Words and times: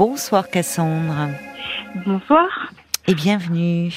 Bonsoir 0.00 0.48
Cassandre. 0.48 1.28
Bonsoir. 2.06 2.72
Et 3.06 3.14
bienvenue. 3.14 3.92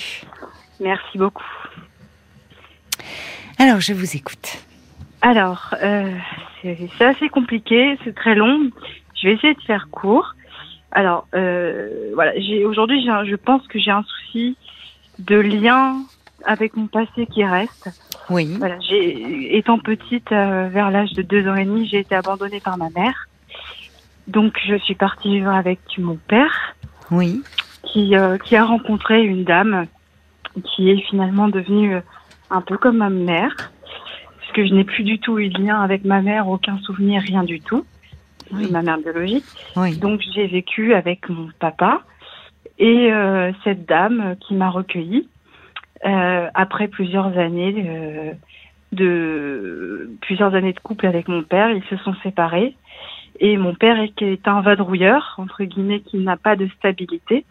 Merci 0.82 1.18
beaucoup. 1.18 1.46
Alors, 3.58 3.80
je 3.80 3.94
vous 3.94 4.18
écoute. 4.18 4.58
Alors, 5.22 5.74
euh, 5.82 6.12
c'est 6.62 7.06
assez 7.06 7.30
compliqué, 7.30 7.98
c'est 8.04 8.14
très 8.14 8.36
long. 8.36 8.70
Je 9.16 9.30
vais 9.30 9.36
essayer 9.36 9.54
de 9.54 9.62
faire 9.62 9.88
court. 9.92 10.36
Alors, 10.92 11.26
euh, 11.36 12.12
voilà, 12.16 12.34
aujourd'hui, 12.66 13.02
je 13.02 13.36
pense 13.38 13.66
que 13.68 13.80
j'ai 13.80 13.92
un 13.92 14.04
souci 14.04 14.58
de 15.20 15.38
lien 15.38 15.96
avec 16.44 16.76
mon 16.76 16.88
passé 16.88 17.28
qui 17.28 17.46
reste. 17.46 17.92
Oui. 18.30 18.58
Voilà, 18.60 18.78
étant 18.92 19.80
petite, 19.80 20.34
euh, 20.34 20.68
vers 20.68 20.92
l'âge 20.92 21.14
de 21.14 21.22
deux 21.22 21.48
ans 21.48 21.56
et 21.56 21.64
demi, 21.64 21.88
j'ai 21.88 22.00
été 22.00 22.14
abandonnée 22.14 22.60
par 22.60 22.78
ma 22.78 22.90
mère. 22.90 23.30
Donc, 24.28 24.58
je 24.66 24.76
suis 24.76 24.96
partie 24.96 25.30
vivre 25.30 25.52
avec 25.52 25.80
mon 25.98 26.16
père. 26.16 26.76
Oui. 27.12 27.44
Qui, 27.84 28.16
euh, 28.16 28.38
qui 28.38 28.56
a 28.56 28.66
rencontré 28.66 29.24
une 29.24 29.44
dame 29.44 29.88
qui 30.64 30.90
est 30.90 31.02
finalement 31.10 31.48
devenue 31.48 31.98
un 32.50 32.62
peu 32.62 32.78
comme 32.78 32.98
ma 32.98 33.10
mère, 33.10 33.72
puisque 34.40 34.68
je 34.70 34.74
n'ai 34.74 34.84
plus 34.84 35.04
du 35.04 35.20
tout 35.20 35.40
eu 35.40 35.50
de 35.50 35.62
lien 35.62 35.82
avec 35.82 36.06
ma 36.06 36.22
mère, 36.22 36.48
aucun 36.48 36.78
souvenir, 36.80 37.22
rien 37.22 37.44
du 37.44 37.60
tout. 37.60 37.86
Oui. 38.52 38.70
Ma 38.72 38.82
mère 38.82 38.98
biologique. 39.00 39.46
Oui. 39.76 39.98
Donc, 39.98 40.22
j'ai 40.34 40.48
vécu 40.48 40.94
avec 40.94 41.28
mon 41.30 41.50
papa 41.60 42.02
et 42.80 43.12
euh, 43.12 43.52
cette 43.64 43.86
dame 43.86 44.36
qui 44.40 44.54
m'a 44.54 44.70
recueillie 44.70 45.28
euh, 46.06 46.50
après 46.54 46.88
plusieurs 46.88 47.38
années 47.38 47.86
euh, 47.88 48.32
de 48.92 50.12
plusieurs 50.22 50.54
années 50.54 50.74
de 50.74 50.80
couple 50.80 51.06
avec 51.06 51.28
mon 51.28 51.44
père, 51.44 51.72
ils 51.72 51.84
se 51.84 51.98
sont 51.98 52.14
séparés 52.24 52.76
et 53.40 53.58
mon 53.58 53.74
père 53.76 54.00
est, 54.00 54.22
est 54.22 54.48
un 54.48 54.62
vadrouilleur 54.62 55.36
entre 55.38 55.64
guillemets 55.64 56.02
qui 56.02 56.18
n'a 56.18 56.38
pas 56.38 56.56
de 56.56 56.68
stabilité. 56.78 57.46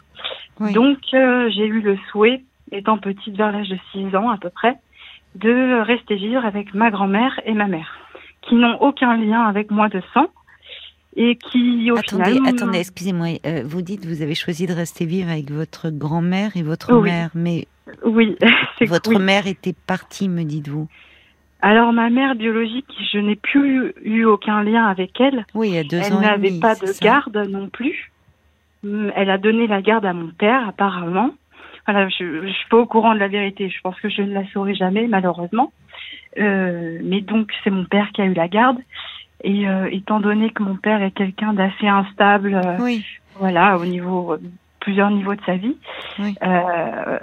Oui. 0.59 0.71
Donc 0.73 0.99
euh, 1.13 1.49
j'ai 1.49 1.65
eu 1.65 1.81
le 1.81 1.97
souhait, 2.11 2.43
étant 2.71 2.97
petite 2.97 3.35
vers 3.35 3.51
l'âge 3.51 3.69
de 3.69 3.77
6 3.91 4.15
ans 4.15 4.29
à 4.29 4.37
peu 4.37 4.49
près, 4.49 4.75
de 5.35 5.81
rester 5.81 6.15
vivre 6.15 6.45
avec 6.45 6.73
ma 6.73 6.91
grand-mère 6.91 7.39
et 7.45 7.53
ma 7.53 7.67
mère, 7.67 7.97
qui 8.43 8.55
n'ont 8.55 8.77
aucun 8.81 9.17
lien 9.17 9.41
avec 9.41 9.71
moi 9.71 9.89
de 9.89 10.01
sang 10.13 10.27
et 11.15 11.35
qui 11.35 11.91
au 11.91 11.97
attendez, 11.97 12.31
final 12.33 12.53
attendez, 12.55 12.79
excusez-moi. 12.79 13.27
euh, 13.45 13.63
vous 13.65 13.81
dites 13.81 14.05
vous 14.05 14.21
avez 14.21 14.35
choisi 14.35 14.65
de 14.65 14.73
rester 14.73 15.05
vivre 15.05 15.29
avec 15.29 15.51
votre 15.51 15.89
grand-mère 15.89 16.55
et 16.55 16.63
votre 16.63 16.93
Oui. 16.95 17.09
mère, 17.09 17.29
mais 17.35 17.67
oui, 18.05 18.35
c'est 18.79 18.85
votre 18.85 19.11
oui. 19.11 19.19
mère 19.19 19.45
était 19.47 19.75
partie, 19.85 20.29
me 20.29 20.43
dites-vous. 20.43 20.87
Alors 21.63 21.93
ma 21.93 22.09
mère 22.09 22.35
biologique, 22.35 22.93
je 23.13 23.19
n'ai 23.19 23.37
plus 23.37 23.93
eu 24.03 24.25
aucun 24.25 24.63
lien 24.63 24.85
avec 24.85 25.17
elle. 25.21 25.45
Oui, 25.53 25.69
il 25.69 25.75
y 25.75 25.77
a 25.77 25.83
deux 25.85 25.95
elle 25.95 26.13
ans 26.13 26.21
et 26.21 26.25
n'avait 26.25 26.59
pas 26.59 26.75
de 26.75 26.87
ça 26.87 26.99
garde 27.01 27.37
non 27.49 27.69
plus. 27.69 28.11
Hum, 28.83 29.13
Elle 29.15 29.29
a 29.29 29.37
donné 29.37 29.65
la 29.65 29.81
garde 29.81 30.05
à 30.05 30.11
mon 30.11 30.27
père 30.27 30.67
apparemment. 30.67 31.31
Voilà, 31.87 32.09
je, 32.09 32.47
suis 32.51 32.69
pas 32.69 32.79
au 32.79 32.85
courant 32.85 33.13
de 33.13 33.19
la 33.19 33.29
vérité. 33.29 33.69
Je 33.69 33.79
pense 33.81 33.97
que 34.01 34.09
je 34.09 34.21
ne 34.21 34.33
la 34.33 34.45
saurai 34.51 34.75
jamais 34.75 35.07
malheureusement. 35.07 35.71
Euh, 36.37 36.99
mais 37.01 37.21
donc 37.21 37.49
c'est 37.63 37.69
mon 37.69 37.85
père 37.85 38.09
qui 38.13 38.21
a 38.21 38.25
eu 38.25 38.33
la 38.33 38.49
garde. 38.49 38.79
Et 39.45 39.65
euh, 39.65 39.87
étant 39.89 40.19
donné 40.19 40.49
que 40.49 40.63
mon 40.63 40.75
père 40.75 41.01
est 41.01 41.11
quelqu'un 41.11 41.53
d'assez 41.53 41.87
instable, 41.87 42.55
euh, 42.55 42.77
Oui. 42.81 43.05
voilà, 43.39 43.77
au 43.77 43.85
niveau 43.85 44.35
plusieurs 44.83 45.09
niveaux 45.09 45.33
de 45.33 45.41
sa 45.45 45.55
vie. 45.55 45.77
Oui. 46.19 46.35
euh, 46.43 47.19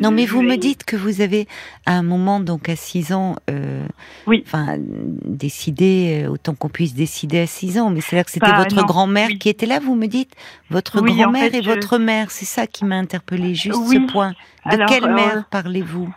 Non, 0.00 0.10
mais 0.10 0.24
vous 0.26 0.42
me 0.42 0.56
dites 0.56 0.84
que 0.84 0.96
vous 0.96 1.20
avez, 1.20 1.46
à 1.86 1.92
un 1.92 2.02
moment, 2.02 2.40
donc 2.40 2.68
à 2.68 2.76
6 2.76 3.12
ans, 3.12 3.36
euh, 3.50 3.84
Oui. 4.26 4.42
enfin, 4.46 4.76
décidé, 4.78 6.24
euh, 6.24 6.30
autant 6.30 6.54
qu'on 6.54 6.68
puisse 6.70 6.94
décider 6.94 7.40
à 7.40 7.46
6 7.46 7.78
ans, 7.78 7.90
mais 7.90 8.00
c'est 8.00 8.16
là 8.16 8.24
que 8.24 8.30
c'était 8.30 8.50
Bah, 8.50 8.58
votre 8.64 8.84
grand-mère 8.86 9.28
oui. 9.28 9.38
qui 9.38 9.48
était 9.48 9.66
là, 9.66 9.80
vous 9.80 9.94
me 9.94 10.06
dites? 10.06 10.34
Votre 10.70 11.02
Oui, 11.02 11.10
en 11.12 11.14
grand-mère 11.16 11.50
fait, 11.50 11.58
et 11.58 11.62
je- 11.62 11.68
votre 11.68 11.98
mère, 11.98 12.30
c'est 12.30 12.46
ça 12.46 12.66
qui 12.66 12.84
m'a 12.84 12.96
interpellé 12.96 13.54
juste 13.54 13.84
ce 13.84 13.98
point. 14.10 14.30
De 14.66 14.72
Alors, 14.74 14.88
quelle 14.88 15.12
mère 15.12 15.44
parlez-vous? 15.50 16.14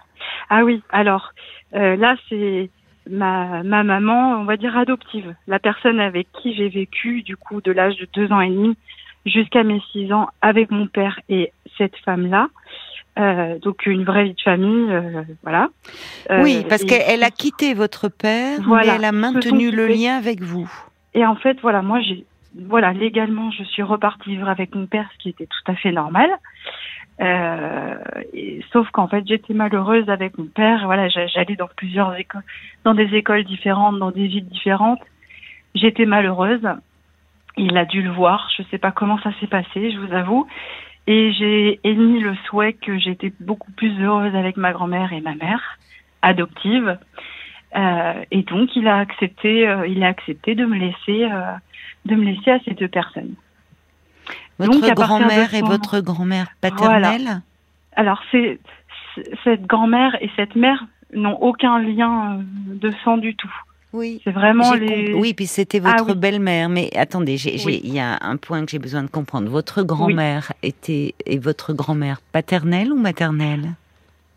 Ah 0.50 0.64
oui, 0.64 0.82
alors 0.90 1.32
euh, 1.76 1.96
là 1.96 2.16
c'est 2.30 2.70
ma, 3.10 3.64
ma 3.64 3.84
maman, 3.84 4.34
on 4.42 4.44
va 4.46 4.58
dire 4.58 4.78
adoptive, 4.78 5.34
la 5.48 5.60
personne 5.60 6.00
avec 6.00 6.28
qui 6.42 6.54
j'ai 6.56 6.68
vécu 6.70 7.24
du 7.24 7.36
coup 7.38 7.62
de 7.62 7.72
l'âge 7.72 7.96
de 7.98 8.08
deux 8.14 8.32
ans 8.32 8.42
et 8.42 8.50
demi 8.50 8.76
jusqu'à 9.26 9.64
mes 9.64 9.82
six 9.92 10.12
ans 10.14 10.28
avec 10.42 10.72
mon 10.72 10.88
père 10.88 11.20
et 11.30 11.52
cette 11.78 11.96
femme-là. 11.98 12.48
Euh, 13.20 13.60
donc 13.60 13.86
une 13.86 14.06
vraie 14.06 14.24
vie 14.26 14.34
de 14.34 14.42
famille, 14.42 14.90
euh, 14.90 15.24
voilà. 15.44 15.68
Euh, 16.30 16.42
Oui, 16.44 16.66
parce 16.70 16.84
qu'elle 16.86 17.24
a 17.24 17.30
quitté 17.30 17.74
votre 17.74 18.08
père, 18.08 18.60
Voilà, 18.62 18.94
mais 18.94 18.98
elle 19.00 19.06
a 19.06 19.12
maintenu 19.12 19.70
le 19.70 19.88
lien 19.88 20.16
avec 20.18 20.42
vous. 20.42 20.72
Et 21.14 21.26
en 21.26 21.36
fait, 21.36 21.60
voilà, 21.62 21.82
moi, 21.82 22.00
j'ai, 22.00 22.26
voilà, 22.58 22.94
légalement, 22.94 23.52
je 23.52 23.64
suis 23.66 23.84
repartie 23.84 24.30
vivre 24.30 24.48
avec 24.48 24.74
mon 24.76 24.86
père, 24.86 25.10
ce 25.14 25.18
qui 25.24 25.30
était 25.30 25.46
tout 25.46 25.72
à 25.72 25.76
fait 25.76 25.92
normal. 25.92 26.30
Euh, 27.22 27.96
et, 28.34 28.62
sauf 28.72 28.90
qu'en 28.92 29.08
fait, 29.08 29.24
j'étais 29.28 29.54
malheureuse 29.54 30.10
avec 30.10 30.38
mon 30.38 30.46
père. 30.46 30.86
Voilà, 30.86 31.10
j'a- 31.10 31.28
j'allais 31.28 31.56
dans 31.58 31.68
plusieurs 31.76 32.16
écoles, 32.16 32.42
dans 32.86 32.94
des 32.94 33.14
écoles 33.16 33.44
différentes, 33.44 34.00
dans 34.00 34.12
des 34.12 34.28
villes 34.28 34.48
différentes. 34.48 35.02
J'étais 35.76 36.06
malheureuse. 36.06 36.66
Il 37.58 37.78
a 37.78 37.86
dû 37.86 38.02
le 38.02 38.12
voir. 38.12 38.50
Je 38.58 38.64
sais 38.72 38.78
pas 38.78 38.92
comment 38.92 39.20
ça 39.20 39.32
s'est 39.40 39.48
passé, 39.48 39.92
je 39.92 40.00
vous 40.00 40.14
avoue. 40.14 40.48
Et 41.08 41.34
j'ai 41.34 41.80
émis 41.84 42.20
le 42.20 42.36
souhait 42.46 42.74
que 42.74 42.98
j'étais 42.98 43.34
beaucoup 43.40 43.72
plus 43.72 44.02
heureuse 44.02 44.36
avec 44.36 44.56
ma 44.58 44.72
grand-mère 44.72 45.14
et 45.14 45.22
ma 45.22 45.36
mère 45.36 45.80
adoptive. 46.22 46.98
Euh, 47.76 48.14
et 48.32 48.44
donc, 48.44 48.76
il 48.76 48.88
a 48.88 48.98
accepté, 48.98 49.68
euh, 49.68 49.88
il 49.88 50.04
a 50.04 50.08
accepté 50.08 50.56
de 50.56 50.66
me 50.66 50.76
laisser, 50.78 51.24
euh, 51.32 51.54
de 52.06 52.16
me 52.16 52.26
laisser 52.26 52.52
à 52.52 52.60
ces 52.60 52.72
deux 52.74 52.88
personnes. 52.88 53.34
Votre 54.60 54.94
grand-mère 54.94 55.54
et 55.54 55.62
votre 55.62 56.00
grand-mère 56.02 56.48
paternelle? 56.62 57.42
Alors, 57.96 58.22
c'est 58.32 58.60
c'est- 59.16 59.30
cette 59.44 59.66
grand-mère 59.66 60.16
et 60.22 60.30
cette 60.38 60.56
mère 60.56 60.86
n'ont 61.14 61.36
aucun 61.42 61.80
lien 61.80 62.38
euh, 62.38 62.42
de 62.76 62.92
sang 63.04 63.18
du 63.18 63.36
tout. 63.36 63.54
Oui. 63.94 64.22
C'est 64.24 64.32
vraiment 64.32 64.74
les. 64.74 65.14
Oui, 65.14 65.34
puis 65.34 65.48
c'était 65.48 65.82
Ah 65.84 65.92
votre 65.98 66.14
oui. 66.14 66.16
belle-mère. 66.18 66.70
Mais 66.70 66.90
attendez, 66.96 67.38
Oui. 67.66 67.82
il 67.84 67.94
y 67.94 68.00
a 68.00 68.18
un 68.22 68.38
point 68.38 68.64
que 68.66 68.72
j'ai 68.72 68.80
besoin 68.80 69.04
de 69.04 69.10
comprendre. 69.10 69.50
Votre 69.50 69.84
grand-mère 69.84 70.54
était 70.64 71.14
et 71.26 71.38
votre 71.40 71.74
grand-mère 71.74 72.22
paternelle 72.32 72.92
ou 72.94 72.98
maternelle? 72.98 73.72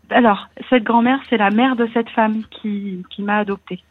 Alors, 0.09 0.47
cette 0.69 0.83
grand-mère, 0.83 1.19
c'est 1.29 1.37
la 1.37 1.49
mère 1.51 1.75
de 1.75 1.87
cette 1.93 2.09
femme 2.09 2.43
qui, 2.51 3.03
qui 3.09 3.21
m'a 3.23 3.37
adoptée. 3.39 3.81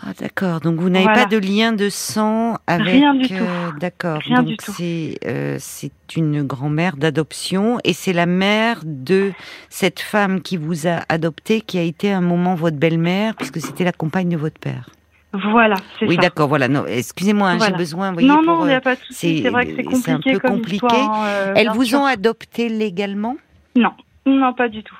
Ah 0.00 0.12
d'accord. 0.18 0.60
Donc 0.60 0.78
vous 0.80 0.90
n'avez 0.90 1.04
Voilà. 1.04 1.24
pas 1.24 1.28
de 1.28 1.38
lien 1.38 1.72
de 1.72 1.88
sang 1.88 2.56
avec. 2.66 2.86
Rien 2.86 3.14
du 3.14 3.26
euh, 3.32 3.70
D'accord. 3.80 4.20
Rien 4.20 4.38
Donc 4.38 4.46
du 4.46 4.56
tout. 4.56 4.72
c'est 4.76 5.18
euh, 5.26 5.56
c'est 5.58 5.92
une 6.16 6.42
grand-mère 6.44 6.96
d'adoption 6.96 7.78
et 7.84 7.92
c'est 7.92 8.12
la 8.12 8.26
mère 8.26 8.80
de 8.84 9.32
cette 9.68 10.00
femme 10.00 10.40
qui 10.40 10.56
vous 10.56 10.86
a 10.86 11.00
adopté 11.08 11.60
qui 11.60 11.78
a 11.78 11.82
été 11.82 12.12
à 12.12 12.18
un 12.18 12.22
moment 12.22 12.54
votre 12.54 12.76
belle-mère 12.76 13.34
puisque 13.34 13.60
c'était 13.60 13.84
la 13.84 13.92
compagne 13.92 14.28
de 14.28 14.36
votre 14.36 14.58
père. 14.60 14.90
Voilà, 15.32 15.74
c'est 15.98 16.06
Oui, 16.06 16.14
ça. 16.14 16.22
d'accord. 16.22 16.48
Voilà. 16.48 16.68
Non, 16.68 16.86
excusez-moi, 16.86 17.50
hein, 17.50 17.58
j'ai 17.60 17.72
besoin. 17.72 18.12
Voyez, 18.12 18.28
non, 18.28 18.40
non, 18.42 18.64
il 18.64 18.68
n'y 18.68 18.72
euh, 18.74 18.78
a 18.78 18.80
pas 18.80 18.94
de 18.94 19.00
souci. 19.00 19.36
c'est- 19.38 19.42
C'est 19.42 19.50
vrai 19.50 19.66
que 19.66 19.72
c'est 19.72 19.76
c'est 19.76 20.12
compliqué 20.12 20.30
un 20.30 20.32
peu 20.34 20.38
comme 20.40 20.50
compliqué. 20.56 20.76
histoire, 20.86 21.24
euh, 21.26 21.52
Elles 21.54 21.68
vous 21.74 21.84
sûr. 21.84 22.00
ont 22.00 22.04
adopté 22.06 22.68
légalement? 22.70 23.36
Non, 23.76 23.92
non, 24.24 24.54
pas 24.54 24.68
du 24.68 24.82
tout. 24.82 24.96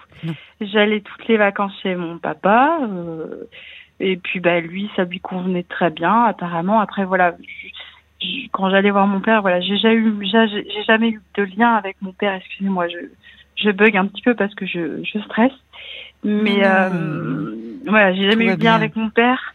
J'allais 0.60 1.00
toutes 1.00 1.26
les 1.28 1.36
vacances 1.38 1.72
chez 1.82 1.94
mon 1.94 2.18
papa. 2.18 2.78
euh, 2.82 3.44
et 4.00 4.16
puis, 4.16 4.40
bah, 4.40 4.60
lui, 4.60 4.90
ça 4.96 5.04
lui 5.04 5.20
convenait 5.20 5.64
très 5.64 5.90
bien, 5.90 6.24
apparemment. 6.24 6.80
Après, 6.80 7.04
voilà, 7.04 7.34
je- 7.40 7.68
je- 8.26 8.48
quand 8.52 8.70
j'allais 8.70 8.90
voir 8.90 9.06
mon 9.06 9.20
père, 9.20 9.42
voilà, 9.42 9.60
j'ai 9.60 9.76
jamais 9.78 9.96
eu, 9.96 10.14
j'ai 10.22 10.46
j'ai 10.48 10.82
jamais 10.84 11.10
eu 11.10 11.20
de 11.36 11.42
lien 11.44 11.74
avec 11.74 11.96
mon 12.02 12.12
père. 12.12 12.34
Excusez-moi, 12.34 12.88
je, 12.88 12.98
je 13.56 13.70
bug 13.70 13.96
un 13.96 14.06
petit 14.06 14.22
peu 14.22 14.34
parce 14.34 14.54
que 14.54 14.66
je, 14.66 15.02
je 15.04 15.18
stresse. 15.20 15.52
Mais 16.24 16.64
euh, 16.64 17.54
voilà, 17.86 18.12
j'ai 18.14 18.30
jamais 18.30 18.44
eu 18.44 18.48
de 18.48 18.52
lien 18.52 18.56
bien. 18.56 18.74
avec 18.74 18.96
mon 18.96 19.10
père. 19.10 19.54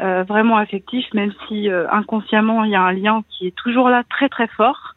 euh, 0.00 0.24
vraiment 0.24 0.56
affectif, 0.56 1.06
même 1.14 1.32
si 1.46 1.70
euh, 1.70 1.86
inconsciemment 1.90 2.64
il 2.64 2.70
y 2.72 2.74
a 2.74 2.82
un 2.82 2.92
lien 2.92 3.22
qui 3.30 3.46
est 3.46 3.54
toujours 3.56 3.88
là, 3.88 4.02
très 4.10 4.28
très 4.28 4.48
fort. 4.48 4.94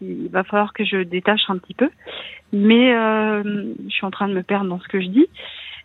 Il 0.00 0.28
va 0.30 0.42
falloir 0.44 0.72
que 0.72 0.84
je 0.84 1.02
détache 1.02 1.42
un 1.50 1.58
petit 1.58 1.74
peu, 1.74 1.90
mais 2.52 2.94
euh, 2.94 3.42
je 3.88 3.90
suis 3.90 4.06
en 4.06 4.10
train 4.10 4.28
de 4.28 4.32
me 4.34 4.42
perdre 4.42 4.66
dans 4.70 4.80
ce 4.80 4.88
que 4.88 5.00
je 5.00 5.08
dis. 5.08 5.26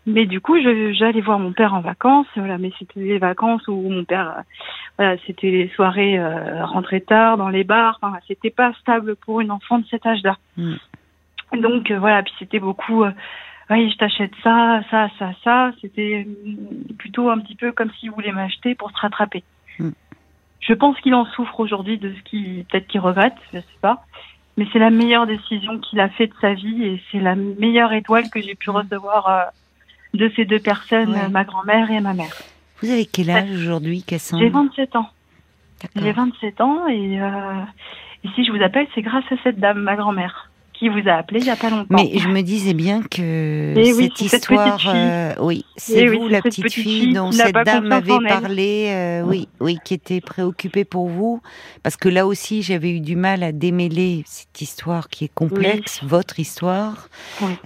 Mais 0.06 0.26
du 0.26 0.42
coup, 0.42 0.58
j'allais 0.60 1.22
voir 1.22 1.40
mon 1.40 1.54
père 1.54 1.74
en 1.74 1.80
vacances, 1.80 2.28
voilà, 2.36 2.58
mais 2.58 2.72
c'était 2.78 3.00
des 3.00 3.20
vacances 3.20 3.66
où 3.70 3.90
mon 3.90 4.04
père, 4.04 4.36
euh, 4.38 4.42
voilà, 4.98 5.16
c'était 5.26 5.50
les 5.50 5.70
soirées 5.70 6.20
euh, 6.20 6.66
rentrées 6.66 7.02
tard 7.02 7.38
dans 7.38 7.48
les 7.48 7.64
bars, 7.64 8.00
enfin, 8.02 8.18
c'était 8.28 8.50
pas 8.50 8.74
stable 8.82 9.16
pour 9.16 9.40
une 9.40 9.52
enfant 9.52 9.80
de 9.80 9.86
cet 9.86 10.06
âge-là. 10.06 10.38
Mm. 10.58 10.74
Donc 11.62 11.92
euh, 11.92 12.00
voilà, 12.00 12.24
puis 12.24 12.34
c'était 12.40 12.60
beaucoup, 12.60 13.04
euh, 13.04 13.12
oui, 13.70 13.90
je 13.92 13.98
t'achète 13.98 14.34
ça, 14.44 14.82
ça, 14.92 15.10
ça, 15.20 15.32
ça. 15.44 15.72
C'était 15.80 16.28
plutôt 16.98 17.30
un 17.30 17.40
petit 17.40 17.56
peu 17.56 17.72
comme 17.72 17.92
s'il 17.92 18.12
voulait 18.12 18.32
m'acheter 18.32 18.76
pour 18.76 18.92
se 18.92 18.98
rattraper. 18.98 19.44
Mm. 19.80 19.92
Je 20.60 20.74
pense 20.74 21.00
qu'il 21.02 21.14
en 21.14 21.26
souffre 21.26 21.60
aujourd'hui 21.60 21.98
de 21.98 22.14
ce 22.14 22.22
qu'il, 22.24 22.66
peut-être 22.66 22.88
qu'il 22.88 23.02
regrette, 23.02 23.36
je 23.54 23.60
sais 23.60 23.80
pas. 23.82 24.04
Mais 24.58 24.68
c'est 24.72 24.80
la 24.80 24.92
meilleure 24.92 25.28
décision 25.28 25.80
qu'il 25.80 26.00
a 26.00 26.10
fait 26.10 26.28
de 26.28 26.34
sa 26.40 26.54
vie 26.54 26.86
et 26.86 27.02
c'est 27.12 27.20
la 27.20 27.36
meilleure 27.36 27.92
étoile 27.94 28.30
que 28.30 28.40
j'ai 28.40 28.56
pu 28.56 28.70
recevoir 28.70 29.28
euh, 29.28 29.44
de 30.14 30.32
ces 30.36 30.46
deux 30.46 30.60
personnes, 30.60 31.12
Ouais. 31.12 31.30
ma 31.30 31.44
grand-mère 31.44 31.90
et 31.92 32.00
ma 32.00 32.14
mère. 32.14 32.36
Vous 32.82 32.90
avez 32.92 33.06
quel 33.06 33.30
âge 33.30 33.50
aujourd'hui, 33.52 34.04
Cassandre 34.04 34.44
J'ai 34.44 34.50
27 34.50 34.96
ans. 34.96 35.10
J'ai 35.96 36.12
27 36.12 36.62
ans 36.62 36.88
et, 36.88 37.22
euh, 37.22 37.62
et 38.24 38.28
si 38.36 38.46
je 38.46 38.52
vous 38.52 38.62
appelle, 38.64 38.88
c'est 38.96 39.02
grâce 39.02 39.26
à 39.32 39.36
cette 39.44 39.60
dame, 39.60 39.80
ma 39.80 39.96
grand-mère 39.96 40.50
qui 40.84 40.90
vous 40.90 41.08
a 41.08 41.14
appelé 41.14 41.40
il 41.40 41.46
n'y 41.46 41.50
a 41.50 41.56
pas 41.56 41.70
longtemps. 41.70 41.86
Mais 41.90 42.12
je 42.18 42.28
me 42.28 42.42
disais 42.42 42.74
bien 42.74 43.04
que 43.04 43.74
eh 43.78 43.94
cette 43.94 44.20
histoire, 44.20 44.84
euh, 44.94 45.34
oui, 45.40 45.64
c'est 45.78 46.04
eh 46.04 46.08
vous 46.10 46.28
la 46.28 46.42
petite, 46.42 46.70
fille, 46.74 47.14
dont 47.14 47.32
cette 47.32 47.56
dame 47.56 47.90
avait 47.90 48.20
parlé, 48.28 48.88
euh, 48.90 49.22
oui, 49.22 49.48
oui, 49.62 49.78
qui 49.86 49.94
était 49.94 50.20
préoccupée 50.20 50.84
pour 50.84 51.08
vous, 51.08 51.42
parce 51.84 51.96
que 51.96 52.10
là 52.10 52.28
aussi 52.28 52.64
j'avais 52.64 52.92
eu 52.92 53.00
du 53.00 53.16
mal 53.16 53.44
à 53.44 53.54
démêler 53.54 54.24
cette 54.26 54.60
histoire 54.60 55.08
qui 55.08 55.24
est 55.24 55.34
complexe, 55.34 56.02
votre 56.04 56.38
histoire, 56.38 57.08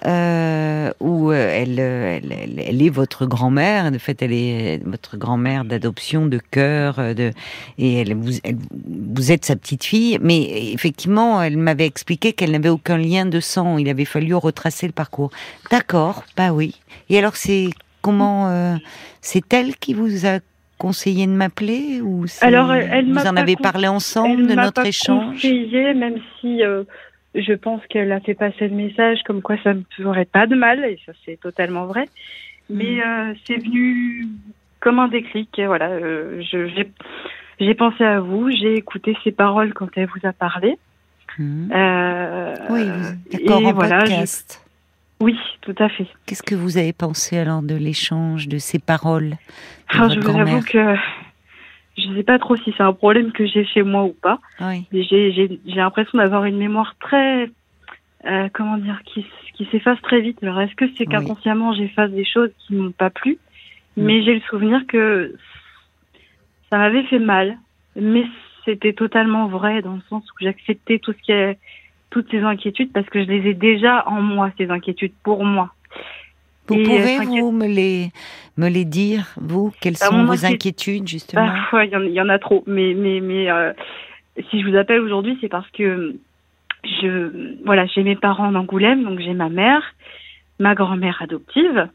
euh, 0.05 0.91
où 0.99 1.31
elle, 1.31 1.79
elle, 1.79 2.59
elle, 2.67 2.81
est 2.83 2.89
votre 2.89 3.25
grand-mère, 3.25 3.91
de 3.91 3.97
fait 3.97 4.21
elle 4.21 4.33
est 4.33 4.79
votre 4.85 5.17
grand-mère 5.17 5.65
d'adoption, 5.65 6.27
de 6.27 6.39
cœur, 6.51 6.97
de, 7.15 7.31
et 7.79 7.93
elle 7.95 8.13
vous, 8.13 8.33
vous 9.11 9.31
êtes 9.31 9.45
sa 9.45 9.55
petite 9.55 9.85
fille, 9.85 10.19
mais 10.21 10.71
effectivement 10.71 11.41
elle 11.41 11.57
m'avait 11.57 11.87
expliqué 11.87 12.33
qu'elle 12.33 12.51
n'avait 12.51 12.69
aucun 12.69 12.97
lien 12.97 13.06
de 13.07 13.39
sang. 13.39 13.77
Il 13.77 13.89
avait 13.89 14.05
fallu 14.05 14.33
retracer 14.35 14.87
le 14.87 14.93
parcours. 14.93 15.31
D'accord, 15.71 16.23
bah 16.35 16.51
oui. 16.51 16.79
Et 17.09 17.17
alors, 17.17 17.35
c'est 17.35 17.69
comment 18.01 18.49
euh, 18.49 18.75
C'est 19.21 19.53
elle 19.53 19.75
qui 19.75 19.93
vous 19.93 20.25
a 20.25 20.39
conseillé 20.77 21.25
de 21.25 21.31
m'appeler 21.31 22.01
ou 22.01 22.25
alors 22.41 22.71
elle 22.71 23.11
vous 23.11 23.25
en 23.25 23.35
avez 23.35 23.55
parlé 23.55 23.87
ensemble 23.87 24.45
de 24.45 24.53
notre 24.53 24.83
pas 24.83 24.87
échange 24.87 25.33
conseillé, 25.33 25.95
même 25.95 26.19
si 26.39 26.61
euh, 26.61 26.83
je 27.33 27.53
pense 27.53 27.81
qu'elle 27.89 28.11
a 28.11 28.19
fait 28.19 28.35
passer 28.35 28.67
le 28.67 28.75
message 28.75 29.23
comme 29.25 29.41
quoi 29.41 29.55
ça 29.63 29.73
ne 29.73 29.81
ferait 29.95 30.25
pas 30.25 30.45
de 30.45 30.53
mal 30.55 30.85
et 30.85 30.99
ça 31.03 31.13
c'est 31.25 31.39
totalement 31.39 31.87
vrai. 31.87 32.05
Mais 32.69 32.97
mm. 32.97 33.01
euh, 33.01 33.33
c'est 33.45 33.57
venu 33.57 34.27
comme 34.79 34.99
un 34.99 35.07
déclic. 35.07 35.57
Et 35.57 35.65
voilà, 35.65 35.89
j'ai 36.39 37.73
pensé 37.73 38.03
à 38.03 38.19
vous, 38.19 38.51
j'ai 38.51 38.75
écouté 38.75 39.17
ses 39.23 39.31
paroles 39.31 39.73
quand 39.73 39.89
elle 39.95 40.07
vous 40.07 40.27
a 40.27 40.33
parlé. 40.33 40.77
Euh, 41.39 42.55
oui, 42.69 42.87
d'accord, 43.31 43.65
en 43.65 43.73
voilà, 43.73 43.99
podcast. 43.99 44.61
Oui, 45.19 45.37
tout 45.61 45.75
à 45.79 45.89
fait. 45.89 46.07
Qu'est-ce 46.25 46.43
que 46.43 46.55
vous 46.55 46.77
avez 46.77 46.93
pensé 46.93 47.37
alors 47.37 47.61
de 47.61 47.75
l'échange, 47.75 48.47
de 48.47 48.57
ces 48.57 48.79
paroles 48.79 49.35
alors, 49.89 50.09
Je 50.09 50.19
vous 50.19 50.37
avoue 50.37 50.61
que 50.61 50.95
je 51.97 52.07
ne 52.07 52.15
sais 52.15 52.23
pas 52.23 52.37
trop 52.37 52.55
si 52.55 52.73
c'est 52.77 52.83
un 52.83 52.93
problème 52.93 53.31
que 53.31 53.45
j'ai 53.47 53.65
chez 53.65 53.81
moi 53.81 54.03
ou 54.03 54.15
pas. 54.21 54.39
Oui. 54.61 54.85
J'ai 54.91 55.59
l'impression 55.65 56.19
d'avoir 56.19 56.45
une 56.45 56.57
mémoire 56.57 56.95
très, 56.99 57.49
euh, 58.25 58.49
comment 58.53 58.77
dire, 58.77 59.01
qui, 59.05 59.25
qui 59.55 59.65
s'efface 59.71 59.99
très 60.01 60.21
vite. 60.21 60.37
Alors, 60.43 60.61
est-ce 60.61 60.75
que 60.75 60.85
c'est 60.95 61.07
qu'inconsciemment 61.07 61.73
j'efface 61.73 62.11
des 62.11 62.25
choses 62.25 62.51
qui 62.59 62.75
m'ont 62.75 62.91
pas 62.91 63.09
plu? 63.09 63.39
Mm. 63.95 64.03
Mais 64.03 64.23
j'ai 64.23 64.35
le 64.35 64.41
souvenir 64.41 64.85
que 64.87 65.35
ça 66.69 66.77
m'avait 66.77 67.03
fait 67.03 67.19
mal. 67.19 67.57
Mais 67.95 68.25
c'était 68.67 68.93
totalement 68.93 69.47
vrai 69.47 69.81
dans 69.81 69.95
le 69.95 70.01
sens 70.09 70.23
où 70.23 70.35
j'acceptais 70.43 70.99
tout 70.99 71.13
ce 71.13 71.21
qui 71.23 71.31
est, 71.31 71.57
toutes 72.09 72.29
ces 72.29 72.41
inquiétudes 72.41 72.91
parce 72.91 73.07
que 73.07 73.23
je 73.23 73.29
les 73.29 73.49
ai 73.49 73.53
déjà 73.53 74.03
en 74.07 74.21
moi, 74.21 74.51
ces 74.57 74.69
inquiétudes 74.69 75.13
pour 75.23 75.45
moi. 75.45 75.73
Vous 76.67 76.83
pouvez, 76.83 77.17
vous, 77.19 77.51
me 77.53 77.65
les, 77.65 78.11
me 78.57 78.67
les 78.67 78.83
dire, 78.83 79.33
vous 79.39 79.73
Quelles 79.79 79.93
bah, 79.93 80.07
sont 80.07 80.25
vos 80.25 80.45
inquiétudes, 80.45 81.07
justement? 81.07 81.47
Bah, 81.71 81.85
Il 81.85 82.11
y, 82.11 82.19
en 82.19 82.27
a 82.27 82.39
trop. 82.39 82.65
Mais, 82.67 82.93
mais, 82.93 83.21
mais 83.21 83.49
euh, 83.49 83.71
si 84.49 84.61
je 84.61 84.67
vous 84.67 84.75
appelle 84.75 84.99
aujourd'hui, 84.99 85.37
c'est 85.39 85.47
parce 85.47 85.69
que 85.71 86.17
je, 86.83 87.63
voilà, 87.63 87.85
j'ai 87.85 88.03
mes 88.03 88.17
parents 88.17 88.51
d'Angoulême, 88.51 89.05
donc 89.05 89.19
j'ai 89.19 89.33
ma 89.33 89.47
mère, 89.47 89.81
ma 90.59 90.75
grand-mère 90.75 91.21
adoptive, 91.21 91.87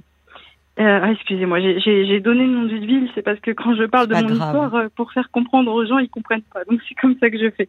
euh, 0.80 1.00
ah, 1.02 1.12
excusez-moi, 1.12 1.60
j'ai 1.60 2.20
donné 2.20 2.46
le 2.46 2.52
nom 2.52 2.64
d'une 2.64 2.86
ville, 2.86 3.10
c'est 3.14 3.20
parce 3.20 3.38
que 3.40 3.50
quand 3.50 3.74
je 3.74 3.84
parle 3.84 4.08
de 4.08 4.14
mon 4.14 4.28
histoire, 4.28 4.74
euh, 4.74 4.88
pour 4.96 5.12
faire 5.12 5.30
comprendre 5.30 5.70
aux 5.70 5.84
gens, 5.84 5.98
ils 5.98 6.08
comprennent 6.08 6.42
pas. 6.42 6.64
Donc 6.64 6.80
c'est 6.88 6.94
comme 6.94 7.14
ça 7.20 7.28
que 7.28 7.38
je 7.38 7.50
fais. 7.50 7.68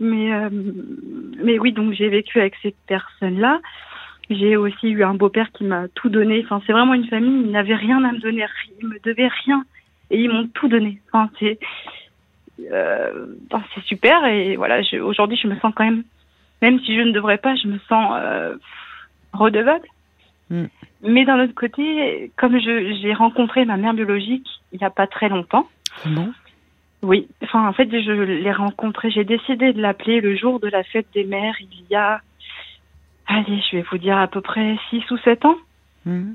Mais, 0.00 0.32
euh, 0.32 0.48
mais 1.42 1.58
oui, 1.58 1.72
donc 1.72 1.92
j'ai 1.92 2.08
vécu 2.08 2.40
avec 2.40 2.54
ces 2.62 2.74
personnes-là. 2.86 3.60
J'ai 4.30 4.56
aussi 4.56 4.88
eu 4.88 5.04
un 5.04 5.12
beau-père 5.14 5.52
qui 5.52 5.64
m'a 5.64 5.88
tout 5.88 6.08
donné. 6.08 6.42
Enfin, 6.42 6.62
c'est 6.66 6.72
vraiment 6.72 6.94
une 6.94 7.06
famille. 7.06 7.42
Ils 7.44 7.50
n'avaient 7.50 7.74
rien 7.74 8.02
à 8.02 8.12
me 8.12 8.18
donner. 8.18 8.46
Ils 8.80 8.88
me 8.88 8.98
devaient 9.04 9.30
rien, 9.44 9.64
et 10.10 10.18
ils 10.18 10.30
m'ont 10.30 10.48
tout 10.48 10.68
donné. 10.68 11.00
Enfin, 11.12 11.28
c'est 11.38 11.58
super. 13.84 14.24
Et 14.24 14.56
voilà, 14.56 14.80
aujourd'hui, 15.02 15.36
je 15.36 15.48
me 15.48 15.56
sens 15.56 15.74
quand 15.76 15.84
même, 15.84 16.02
même 16.62 16.80
si 16.80 16.96
je 16.96 17.02
ne 17.02 17.12
devrais 17.12 17.38
pas, 17.38 17.56
je 17.56 17.68
me 17.68 17.78
sens 17.90 18.18
redevable. 19.34 19.86
Mm. 20.48 20.64
Mais 21.02 21.24
d'un 21.24 21.42
autre 21.42 21.54
côté, 21.54 22.32
comme 22.36 22.58
j'ai 22.58 23.14
rencontré 23.14 23.64
ma 23.64 23.76
mère 23.76 23.94
biologique 23.94 24.46
il 24.72 24.78
n'y 24.78 24.84
a 24.84 24.90
pas 24.90 25.06
très 25.06 25.28
longtemps. 25.28 25.68
Oui, 27.02 27.28
enfin 27.42 27.68
en 27.68 27.72
fait 27.72 27.88
je 27.90 28.10
l'ai 28.10 28.52
rencontrée, 28.52 29.10
j'ai 29.10 29.24
décidé 29.24 29.72
de 29.72 29.80
l'appeler 29.80 30.20
le 30.20 30.36
jour 30.36 30.58
de 30.58 30.68
la 30.68 30.82
fête 30.82 31.06
des 31.14 31.24
mères 31.24 31.54
il 31.60 31.84
y 31.90 31.94
a, 31.94 32.20
allez 33.26 33.62
je 33.70 33.76
vais 33.76 33.84
vous 33.88 33.98
dire 33.98 34.18
à 34.18 34.26
peu 34.26 34.40
près 34.40 34.76
6 34.90 35.08
ou 35.12 35.18
7 35.18 35.44
ans. 35.44 35.56
Mm. 36.04 36.32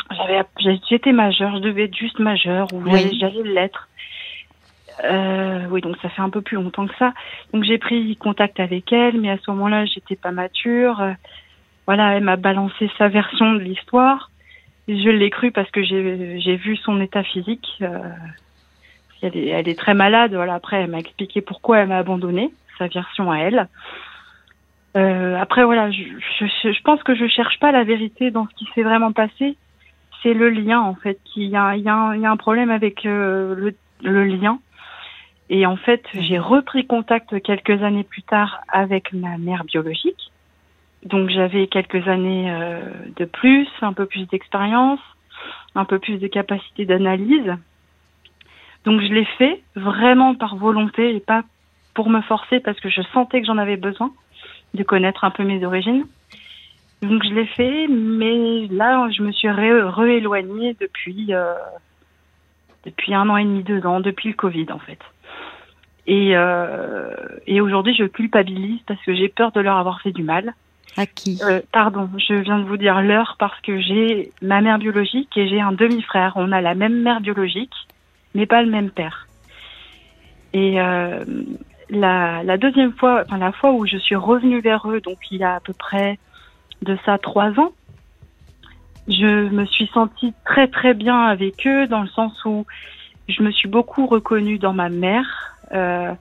J'étais 0.89 1.11
majeure, 1.11 1.55
je 1.55 1.61
devais 1.61 1.83
être 1.83 1.95
juste 1.95 2.19
majeure 2.19 2.67
ou 2.73 2.81
j'allais 2.85 3.43
l'être. 3.43 3.89
Euh, 5.03 5.65
oui, 5.69 5.81
donc 5.81 5.97
ça 6.01 6.09
fait 6.09 6.21
un 6.21 6.29
peu 6.29 6.41
plus 6.41 6.55
longtemps 6.55 6.87
que 6.87 6.95
ça. 6.97 7.13
Donc 7.51 7.63
j'ai 7.63 7.77
pris 7.77 8.15
contact 8.15 8.59
avec 8.59 8.93
elle, 8.93 9.19
mais 9.19 9.31
à 9.31 9.37
ce 9.37 9.49
moment-là, 9.51 9.85
j'étais 9.85 10.15
pas 10.15 10.31
mature. 10.31 11.03
Voilà, 11.87 12.13
elle 12.13 12.23
m'a 12.23 12.35
balancé 12.35 12.89
sa 12.97 13.07
version 13.07 13.53
de 13.53 13.59
l'histoire. 13.59 14.29
Je 14.87 15.09
l'ai 15.09 15.29
cru 15.29 15.51
parce 15.51 15.71
que 15.71 15.81
j'ai 15.83 16.55
vu 16.57 16.75
son 16.77 16.99
état 16.99 17.23
physique. 17.23 17.67
Euh, 17.81 17.99
elle, 19.21 19.37
est, 19.37 19.47
elle, 19.47 19.69
est, 19.69 19.79
très 19.79 19.93
malade. 19.93 20.33
Voilà. 20.33 20.55
Après, 20.55 20.81
elle 20.81 20.89
m'a 20.89 20.99
expliqué 20.99 21.41
pourquoi 21.41 21.79
elle 21.79 21.87
m'a 21.87 21.97
abandonné, 21.97 22.53
sa 22.77 22.87
version 22.87 23.31
à 23.31 23.37
elle. 23.37 23.69
Euh, 24.97 25.37
après, 25.39 25.63
voilà, 25.63 25.89
je, 25.89 26.03
je, 26.39 26.45
je, 26.71 26.81
pense 26.83 27.01
que 27.03 27.15
je 27.15 27.27
cherche 27.27 27.59
pas 27.59 27.71
la 27.71 27.83
vérité 27.83 28.29
dans 28.29 28.45
ce 28.47 28.53
qui 28.55 28.67
s'est 28.75 28.83
vraiment 28.83 29.13
passé. 29.13 29.55
C'est 30.21 30.33
le 30.33 30.49
lien, 30.49 30.81
en 30.81 30.95
fait. 30.95 31.19
Il 31.35 31.43
y 31.43 31.47
y 31.47 31.51
y 31.51 31.55
a 31.55 32.31
un 32.31 32.37
problème 32.37 32.69
avec 32.69 33.05
euh, 33.05 33.55
le, 33.55 33.75
le, 34.01 34.25
lien. 34.25 34.59
Et 35.49 35.65
en 35.65 35.77
fait, 35.77 36.03
j'ai 36.13 36.39
repris 36.39 36.85
contact 36.85 37.41
quelques 37.41 37.83
années 37.83 38.03
plus 38.03 38.23
tard 38.23 38.61
avec 38.67 39.13
ma 39.13 39.37
mère 39.37 39.63
biologique 39.63 40.22
donc 41.05 41.29
j'avais 41.29 41.67
quelques 41.67 42.07
années 42.07 42.51
euh, 42.51 42.81
de 43.17 43.25
plus, 43.25 43.67
un 43.81 43.93
peu 43.93 44.05
plus 44.05 44.25
d'expérience, 44.27 44.99
un 45.75 45.85
peu 45.85 45.99
plus 45.99 46.17
de 46.17 46.27
capacité 46.27 46.85
d'analyse. 46.85 47.53
Donc 48.85 49.01
je 49.01 49.13
l'ai 49.13 49.25
fait 49.37 49.61
vraiment 49.75 50.35
par 50.35 50.55
volonté 50.55 51.15
et 51.15 51.19
pas 51.19 51.43
pour 51.93 52.09
me 52.09 52.21
forcer 52.21 52.59
parce 52.59 52.79
que 52.79 52.89
je 52.89 53.01
sentais 53.13 53.41
que 53.41 53.47
j'en 53.47 53.57
avais 53.57 53.77
besoin 53.77 54.11
de 54.73 54.83
connaître 54.83 55.23
un 55.23 55.31
peu 55.31 55.43
mes 55.43 55.63
origines. 55.65 56.05
Donc 57.01 57.23
je 57.23 57.33
l'ai 57.33 57.45
fait, 57.45 57.87
mais 57.87 58.67
là 58.67 59.09
je 59.11 59.23
me 59.23 59.31
suis 59.31 59.49
rééloignée 59.49 60.75
depuis 60.79 61.33
euh, 61.33 61.53
depuis 62.85 63.13
un 63.13 63.29
an 63.29 63.37
et 63.37 63.43
demi, 63.43 63.63
deux 63.63 63.85
ans, 63.85 63.99
depuis 63.99 64.29
le 64.29 64.35
Covid 64.35 64.67
en 64.71 64.79
fait. 64.79 64.99
Et, 66.05 66.35
euh, 66.35 67.13
et 67.47 67.61
aujourd'hui 67.61 67.95
je 67.95 68.05
culpabilise 68.05 68.81
parce 68.87 69.01
que 69.03 69.13
j'ai 69.13 69.29
peur 69.29 69.51
de 69.51 69.59
leur 69.59 69.77
avoir 69.77 70.01
fait 70.01 70.11
du 70.11 70.23
mal. 70.23 70.53
Euh, 71.41 71.61
Pardon, 71.71 72.09
je 72.17 72.35
viens 72.35 72.59
de 72.59 72.65
vous 72.65 72.77
dire 72.77 73.01
l'heure 73.01 73.35
parce 73.39 73.59
que 73.61 73.79
j'ai 73.79 74.31
ma 74.41 74.61
mère 74.61 74.77
biologique 74.77 75.35
et 75.35 75.47
j'ai 75.47 75.59
un 75.59 75.71
demi-frère. 75.71 76.33
On 76.35 76.51
a 76.51 76.61
la 76.61 76.75
même 76.75 77.01
mère 77.01 77.21
biologique, 77.21 77.73
mais 78.35 78.45
pas 78.45 78.61
le 78.61 78.69
même 78.69 78.91
père. 78.91 79.27
Et 80.53 80.79
euh, 80.79 81.23
la, 81.89 82.43
la, 82.43 82.57
deuxième 82.57 82.93
fois, 82.93 83.23
enfin 83.25 83.37
la 83.37 83.51
fois 83.51 83.71
où 83.71 83.87
je 83.87 83.97
suis 83.97 84.15
revenue 84.15 84.61
vers 84.61 84.89
eux, 84.89 85.01
donc 85.01 85.17
il 85.31 85.39
y 85.39 85.43
a 85.43 85.55
à 85.55 85.59
peu 85.59 85.73
près 85.73 86.19
de 86.83 86.97
ça 87.05 87.17
trois 87.17 87.59
ans, 87.59 87.71
je 89.07 89.49
me 89.49 89.65
suis 89.65 89.87
sentie 89.87 90.33
très 90.45 90.67
très 90.67 90.93
bien 90.93 91.23
avec 91.23 91.65
eux 91.67 91.87
dans 91.87 92.01
le 92.01 92.07
sens 92.09 92.33
où 92.45 92.65
je 93.27 93.41
me 93.41 93.51
suis 93.51 93.69
beaucoup 93.69 94.05
reconnue 94.05 94.59
dans 94.59 94.73
ma 94.73 94.89
mère, 94.89 95.57
euh, 95.73 96.13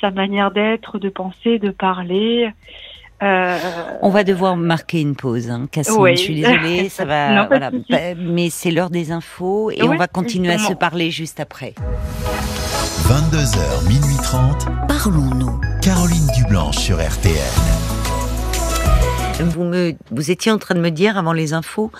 sa 0.00 0.10
manière 0.10 0.50
d'être, 0.50 0.98
de 0.98 1.08
penser, 1.08 1.58
de 1.58 1.70
parler. 1.70 2.52
Euh, 3.22 3.58
on 4.02 4.10
va 4.10 4.22
devoir 4.22 4.56
marquer 4.56 5.00
une 5.00 5.16
pause, 5.16 5.50
hein, 5.50 5.66
Je 5.74 6.14
suis 6.16 6.36
désolée, 6.40 6.88
ça 6.88 7.04
va. 7.04 7.46
voilà. 7.46 7.70
Bah, 7.90 8.14
mais 8.16 8.48
c'est 8.48 8.70
l'heure 8.70 8.90
des 8.90 9.10
infos 9.10 9.70
et 9.70 9.82
on 9.82 9.96
va 9.96 10.06
continuer 10.06 10.52
à 10.52 10.58
se 10.58 10.72
parler 10.72 11.10
juste 11.10 11.40
après. 11.40 11.74
22h, 13.08 13.88
minuit 13.88 14.16
30. 14.22 14.66
Parlons-nous. 14.86 15.60
Caroline 15.82 16.26
Dublanche 16.36 16.76
sur 16.76 16.96
RTL. 16.96 17.34
Vous, 19.40 19.64
me, 19.64 19.94
vous 20.10 20.30
étiez 20.30 20.52
en 20.52 20.58
train 20.58 20.74
de 20.74 20.80
me 20.80 20.90
dire 20.90 21.16
avant 21.16 21.32
les 21.32 21.52
infos 21.52 21.90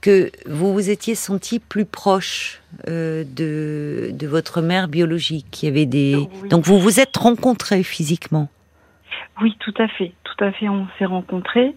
que 0.00 0.30
vous 0.46 0.72
vous 0.72 0.88
étiez 0.90 1.14
senti 1.14 1.58
plus 1.58 1.84
proche 1.84 2.60
euh, 2.88 3.24
de, 3.34 4.10
de 4.12 4.26
votre 4.26 4.60
mère 4.60 4.88
biologique. 4.88 5.46
qui 5.50 5.66
avait 5.66 5.86
des... 5.86 6.28
Donc 6.48 6.64
vous 6.64 6.78
vous 6.78 7.00
êtes 7.00 7.16
rencontrés 7.16 7.82
physiquement 7.82 8.48
oui, 9.42 9.54
tout 9.60 9.74
à 9.78 9.86
fait, 9.88 10.12
tout 10.36 10.44
à 10.44 10.52
fait. 10.52 10.68
On 10.68 10.86
s'est 10.98 11.04
rencontrés. 11.04 11.74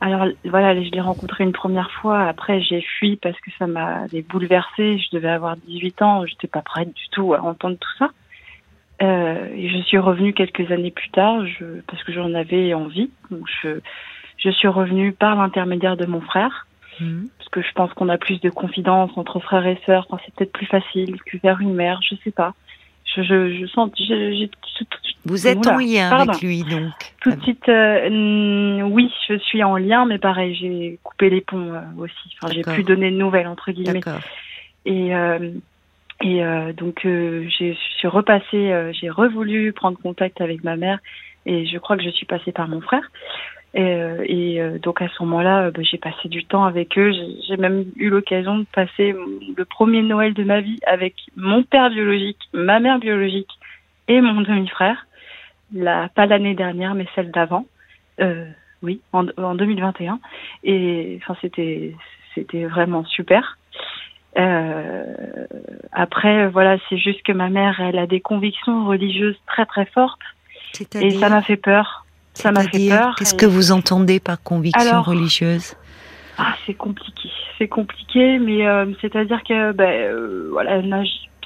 Alors 0.00 0.26
voilà, 0.44 0.80
je 0.80 0.90
l'ai 0.90 1.00
rencontré 1.00 1.44
une 1.44 1.52
première 1.52 1.90
fois. 1.90 2.22
Après, 2.22 2.60
j'ai 2.60 2.80
fui 2.80 3.16
parce 3.16 3.38
que 3.40 3.50
ça 3.58 3.66
m'a 3.66 4.06
bouleversée. 4.28 4.98
Je 4.98 5.16
devais 5.16 5.30
avoir 5.30 5.56
18 5.56 6.02
ans. 6.02 6.26
J'étais 6.26 6.46
pas 6.46 6.62
prête 6.62 6.94
du 6.94 7.08
tout 7.10 7.34
à 7.34 7.42
entendre 7.42 7.76
tout 7.78 7.96
ça. 7.98 8.10
Euh, 9.00 9.48
et 9.54 9.68
je 9.68 9.78
suis 9.82 9.98
revenue 9.98 10.32
quelques 10.32 10.72
années 10.72 10.90
plus 10.90 11.10
tard, 11.10 11.46
je, 11.46 11.80
parce 11.86 12.02
que 12.02 12.12
j'en 12.12 12.34
avais 12.34 12.74
envie. 12.74 13.10
Donc 13.30 13.44
je, 13.62 13.80
je 14.38 14.50
suis 14.50 14.68
revenue 14.68 15.12
par 15.12 15.36
l'intermédiaire 15.36 15.96
de 15.96 16.06
mon 16.06 16.20
frère, 16.20 16.66
mmh. 17.00 17.26
parce 17.38 17.48
que 17.50 17.62
je 17.62 17.72
pense 17.72 17.92
qu'on 17.94 18.08
a 18.08 18.18
plus 18.18 18.40
de 18.40 18.50
confidence 18.50 19.10
entre 19.16 19.38
frères 19.40 19.66
et 19.66 19.78
sœurs. 19.86 20.06
Enfin, 20.08 20.22
c'est 20.24 20.34
peut-être 20.34 20.52
plus 20.52 20.66
facile 20.66 21.20
que 21.22 21.38
vers 21.38 21.60
une 21.60 21.74
mère, 21.74 22.00
je 22.02 22.16
sais 22.24 22.32
pas. 22.32 22.54
Je, 23.22 23.50
je, 23.50 23.60
je 23.60 23.66
sens. 23.66 23.90
Vous 25.24 25.46
êtes 25.46 25.66
en 25.66 25.78
lien 25.78 26.10
avec 26.10 26.40
lui, 26.40 26.62
donc 26.62 26.92
Tout 27.20 27.30
de 27.32 27.42
suite, 27.42 27.68
euh, 27.68 28.80
oui, 28.82 29.12
je 29.28 29.38
suis 29.38 29.62
en 29.62 29.76
lien, 29.76 30.06
mais 30.06 30.18
pareil, 30.18 30.54
j'ai 30.54 30.98
coupé 31.02 31.30
les 31.30 31.40
ponts 31.40 31.74
euh, 31.74 31.80
aussi. 31.98 32.14
Enfin, 32.40 32.52
j'ai 32.52 32.62
plus 32.62 32.84
donné 32.84 33.10
de 33.10 33.16
nouvelles 33.16 33.48
entre 33.48 33.72
guillemets. 33.72 34.00
Et 34.84 35.14
euh, 35.14 35.50
et 36.20 36.42
donc, 36.76 37.02
je 37.04 37.74
suis 37.96 38.08
repassée, 38.08 38.92
j'ai 39.00 39.08
revoulu 39.08 39.72
prendre 39.72 39.96
contact 39.98 40.40
avec 40.40 40.64
ma 40.64 40.74
mère 40.74 40.98
et 41.46 41.64
je 41.64 41.78
crois 41.78 41.96
que 41.96 42.02
je 42.02 42.10
suis 42.10 42.26
passée 42.26 42.50
par 42.50 42.66
mon 42.66 42.80
frère. 42.80 43.08
Et, 43.74 44.56
et 44.56 44.78
donc 44.82 45.02
à 45.02 45.08
ce 45.08 45.22
moment-là, 45.22 45.70
bah, 45.70 45.82
j'ai 45.82 45.98
passé 45.98 46.28
du 46.28 46.44
temps 46.44 46.64
avec 46.64 46.98
eux. 46.98 47.12
J'ai 47.46 47.56
même 47.56 47.84
eu 47.96 48.08
l'occasion 48.08 48.58
de 48.58 48.64
passer 48.64 49.14
le 49.56 49.64
premier 49.64 50.02
Noël 50.02 50.34
de 50.34 50.42
ma 50.44 50.60
vie 50.60 50.78
avec 50.86 51.14
mon 51.36 51.62
père 51.62 51.90
biologique, 51.90 52.38
ma 52.52 52.80
mère 52.80 52.98
biologique 52.98 53.50
et 54.08 54.20
mon 54.20 54.40
demi-frère. 54.40 55.06
La, 55.74 56.08
pas 56.08 56.26
l'année 56.26 56.54
dernière, 56.54 56.94
mais 56.94 57.06
celle 57.14 57.30
d'avant. 57.30 57.66
oui, 58.82 59.00
en, 59.12 59.26
en 59.36 59.54
2021. 59.54 60.18
Et 60.64 61.18
enfin, 61.22 61.36
c'était 61.42 61.94
c'était 62.34 62.64
vraiment 62.64 63.04
super. 63.04 63.58
Euh, 64.36 65.04
après, 65.92 66.48
voilà, 66.48 66.76
c'est 66.88 66.98
juste 66.98 67.22
que 67.22 67.32
ma 67.32 67.48
mère, 67.48 67.80
elle 67.80 67.98
a 67.98 68.06
des 68.06 68.20
convictions 68.20 68.86
religieuses 68.86 69.38
très 69.46 69.66
très 69.66 69.86
fortes, 69.86 70.20
et 71.00 71.10
ça 71.12 71.28
m'a 71.28 71.42
fait 71.42 71.56
peur. 71.56 72.06
Ça 72.38 72.52
m'a 72.52 72.62
fait 72.62 72.88
peur. 72.88 73.16
Qu'est-ce 73.16 73.34
que 73.34 73.46
vous 73.46 73.72
entendez 73.72 74.20
par 74.20 74.40
conviction 74.40 75.02
religieuse 75.02 75.74
Ah, 76.38 76.54
c'est 76.64 76.74
compliqué, 76.74 77.30
c'est 77.58 77.66
compliqué, 77.66 78.38
mais 78.38 78.66
euh, 78.66 78.86
c'est-à-dire 79.00 79.42
que, 79.42 79.72
ben, 79.72 79.90
euh, 79.90 80.48
voilà, 80.52 80.80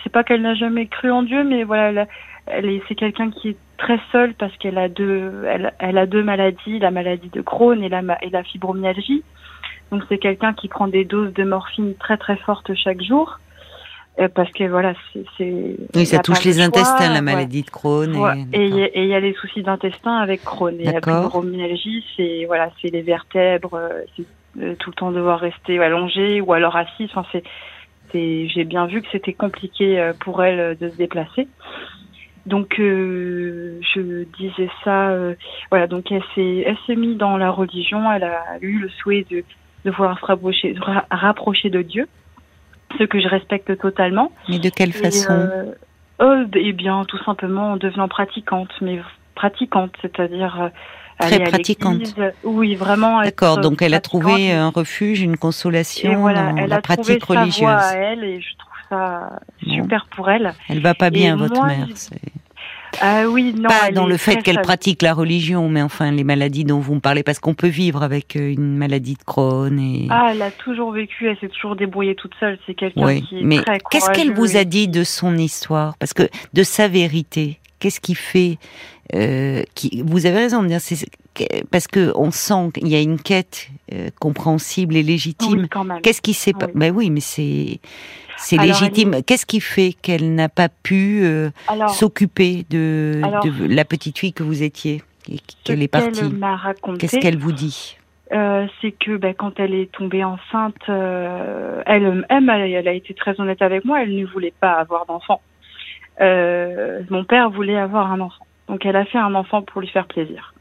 c'est 0.02 0.12
pas 0.12 0.22
qu'elle 0.22 0.42
n'a 0.42 0.54
jamais 0.54 0.86
cru 0.86 1.10
en 1.10 1.22
Dieu, 1.22 1.44
mais 1.44 1.64
voilà, 1.64 2.06
elle, 2.46 2.66
est, 2.66 2.82
c'est 2.88 2.94
quelqu'un 2.94 3.30
qui 3.30 3.50
est 3.50 3.56
très 3.78 3.98
seul 4.12 4.34
parce 4.34 4.54
qu'elle 4.58 4.76
a 4.76 4.90
deux, 4.90 5.44
elle, 5.48 5.72
elle, 5.78 5.96
a 5.96 6.04
deux 6.04 6.22
maladies, 6.22 6.78
la 6.78 6.90
maladie 6.90 7.30
de 7.30 7.40
Crohn 7.40 7.82
et 7.82 7.88
la, 7.88 8.02
et 8.22 8.28
la 8.28 8.42
fibromyalgie. 8.42 9.22
Donc 9.90 10.02
c'est 10.10 10.18
quelqu'un 10.18 10.52
qui 10.52 10.68
prend 10.68 10.88
des 10.88 11.04
doses 11.06 11.32
de 11.32 11.44
morphine 11.44 11.94
très 11.98 12.18
très 12.18 12.36
fortes 12.36 12.74
chaque 12.74 13.02
jour. 13.02 13.40
Euh, 14.20 14.28
parce 14.28 14.50
que 14.52 14.64
voilà, 14.64 14.92
c'est. 15.38 15.76
Oui, 15.94 16.06
ça 16.06 16.18
touche 16.18 16.44
les 16.44 16.60
intestins, 16.60 17.12
la 17.12 17.22
maladie 17.22 17.62
de 17.62 17.70
Crohn. 17.70 18.14
Et 18.52 18.66
il 18.66 19.06
y 19.06 19.14
a 19.14 19.20
les 19.20 19.32
soucis 19.34 19.62
d'intestin 19.62 20.16
avec 20.16 20.44
Crohn. 20.44 20.78
Et 20.78 20.84
la 20.84 21.00
fibromyalgie, 21.00 22.04
c'est 22.16 22.44
voilà, 22.46 22.70
c'est 22.80 22.88
les 22.88 23.02
vertèbres, 23.02 23.74
euh, 23.74 24.02
c'est 24.16 24.26
euh, 24.60 24.74
tout 24.78 24.90
le 24.90 24.94
temps 24.94 25.12
devoir 25.12 25.40
rester 25.40 25.78
allongé 25.78 26.42
ou 26.42 26.52
alors 26.52 26.76
assis. 26.76 27.08
Enfin, 27.14 27.24
c'est, 27.32 27.42
j'ai 28.12 28.64
bien 28.64 28.86
vu 28.86 29.00
que 29.00 29.08
c'était 29.10 29.32
compliqué 29.32 30.12
pour 30.20 30.44
elle 30.44 30.76
de 30.76 30.90
se 30.90 30.96
déplacer. 30.96 31.48
Donc 32.44 32.74
je 32.76 34.24
disais 34.38 34.68
ça, 34.84 35.16
voilà. 35.70 35.86
Donc 35.86 36.12
elle 36.12 36.22
s'est, 36.34 36.64
elle 36.66 36.76
s'est 36.86 36.96
mise 36.96 37.16
dans 37.16 37.38
la 37.38 37.50
religion. 37.50 38.12
Elle 38.12 38.24
a 38.24 38.58
eu 38.60 38.80
le 38.80 38.90
souhait 38.90 39.24
de 39.30 39.42
de 39.84 39.90
vouloir 39.90 40.18
se 40.18 40.26
rapprocher, 40.26 40.74
rapprocher 41.10 41.70
de 41.70 41.82
Dieu, 41.82 42.08
ce 42.98 43.04
que 43.04 43.20
je 43.20 43.28
respecte 43.28 43.78
totalement. 43.78 44.32
Mais 44.48 44.58
de 44.58 44.68
quelle 44.68 44.92
façon 44.92 45.32
euh, 45.32 45.74
oh, 46.20 46.44
Eh 46.54 46.72
bien, 46.72 47.04
tout 47.04 47.22
simplement 47.24 47.72
en 47.72 47.76
devenant 47.76 48.08
pratiquante, 48.08 48.70
mais 48.80 49.00
pratiquante, 49.34 49.92
c'est-à-dire 50.02 50.60
euh, 50.62 50.68
très 51.18 51.40
pratiquante. 51.40 52.14
Oui, 52.44 52.74
vraiment. 52.74 53.22
D'accord, 53.22 53.58
donc 53.58 53.82
elle 53.82 53.94
a 53.94 54.00
trouvé 54.00 54.52
un 54.52 54.70
refuge, 54.70 55.20
une 55.20 55.36
consolation 55.36 56.20
voilà, 56.20 56.52
dans 56.52 56.56
elle 56.56 56.70
la 56.70 56.76
a 56.76 56.80
pratique 56.80 57.20
trouvé 57.20 57.40
religieuse. 57.40 57.68
Sa 57.68 57.76
voie 57.76 57.82
à 57.82 57.94
elle 57.94 58.24
et 58.24 58.40
je 58.40 58.56
trouve 58.56 58.72
ça 58.88 59.40
super 59.62 60.06
pour 60.06 60.30
elle. 60.30 60.52
Elle 60.68 60.80
va 60.80 60.94
pas 60.94 61.10
bien, 61.10 61.36
votre 61.36 61.64
mère. 61.64 61.88
Ah 63.00 63.28
oui, 63.28 63.54
non. 63.56 63.68
Pas 63.68 63.90
dans 63.90 64.06
le 64.06 64.16
fait 64.16 64.42
qu'elle 64.42 64.60
pratique 64.60 65.02
la 65.02 65.14
religion, 65.14 65.68
mais 65.68 65.82
enfin 65.82 66.10
les 66.10 66.24
maladies 66.24 66.64
dont 66.64 66.78
vous 66.78 66.94
me 66.94 67.00
parlez, 67.00 67.22
parce 67.22 67.38
qu'on 67.38 67.54
peut 67.54 67.68
vivre 67.68 68.02
avec 68.02 68.36
euh, 68.36 68.52
une 68.52 68.76
maladie 68.76 69.14
de 69.14 69.22
Crohn. 69.24 69.78
Et... 69.78 70.06
Ah, 70.10 70.30
elle 70.32 70.42
a 70.42 70.50
toujours 70.50 70.92
vécu, 70.92 71.28
elle 71.28 71.38
s'est 71.38 71.48
toujours 71.48 71.76
débrouillée 71.76 72.14
toute 72.14 72.34
seule. 72.38 72.58
C'est 72.66 72.74
quelqu'un 72.74 73.06
oui, 73.06 73.22
qui 73.22 73.38
est 73.38 73.42
mais 73.42 73.58
qu'est-ce 73.90 74.10
qu'elle 74.10 74.32
vous 74.32 74.56
a 74.56 74.64
dit 74.64 74.88
de 74.88 75.04
son 75.04 75.36
histoire? 75.36 75.96
Parce 75.98 76.12
que 76.12 76.28
de 76.52 76.62
sa 76.62 76.88
vérité, 76.88 77.58
qu'est-ce 77.78 78.00
qui 78.00 78.14
fait 78.14 78.58
euh, 79.14 79.62
qui, 79.74 80.02
Vous 80.04 80.26
avez 80.26 80.38
raison 80.38 80.62
de 80.62 80.68
dire, 80.68 80.80
c'est 80.80 81.06
parce 81.70 81.86
que 81.86 82.12
on 82.16 82.30
sent 82.30 82.70
qu'il 82.74 82.88
y 82.88 82.96
a 82.96 83.00
une 83.00 83.18
quête 83.18 83.68
euh, 83.92 84.08
compréhensible 84.20 84.96
et 84.96 85.02
légitime. 85.02 85.66
Qu'est-ce 86.02 86.22
qui 86.22 86.34
s'est 86.34 86.52
pas 86.52 86.66
Ben 86.74 86.92
oui, 86.94 87.10
mais 87.10 87.20
c'est 87.20 87.80
c'est 88.36 88.56
légitime. 88.56 89.22
Qu'est-ce 89.26 89.46
qui 89.46 89.60
fait 89.60 89.94
qu'elle 90.00 90.34
n'a 90.34 90.48
pas 90.48 90.68
pu 90.68 91.22
euh, 91.24 91.50
s'occuper 91.88 92.64
de, 92.70 93.20
la 93.68 93.84
petite 93.84 94.18
fille 94.18 94.32
que 94.32 94.42
vous 94.42 94.62
étiez 94.62 95.02
et 95.30 95.38
qu'elle 95.64 95.82
est 95.82 95.88
partie? 95.88 96.22
Qu'est-ce 96.98 97.18
qu'elle 97.18 97.38
vous 97.38 97.52
dit? 97.52 97.96
euh, 98.32 98.66
c'est 98.80 98.92
que 98.92 99.18
ben, 99.18 99.34
quand 99.34 99.60
elle 99.60 99.74
est 99.74 99.92
tombée 99.92 100.24
enceinte, 100.24 100.88
elle, 100.88 102.24
elle, 102.30 102.48
elle, 102.48 102.88
a 102.88 102.92
été 102.92 103.12
très 103.12 103.38
honnête 103.38 103.60
avec 103.60 103.84
moi, 103.84 104.02
elle 104.02 104.16
ne 104.16 104.24
voulait 104.24 104.54
pas 104.58 104.72
avoir 104.72 105.04
d'enfant. 105.04 105.42
mon 106.18 107.24
père 107.24 107.50
voulait 107.50 107.76
avoir 107.76 108.10
un 108.10 108.20
enfant. 108.20 108.46
Donc 108.68 108.86
elle 108.86 108.96
a 108.96 109.04
fait 109.04 109.18
un 109.18 109.34
enfant 109.34 109.60
pour 109.60 109.82
lui 109.82 109.88
faire 109.88 110.06
plaisir. 110.06 110.51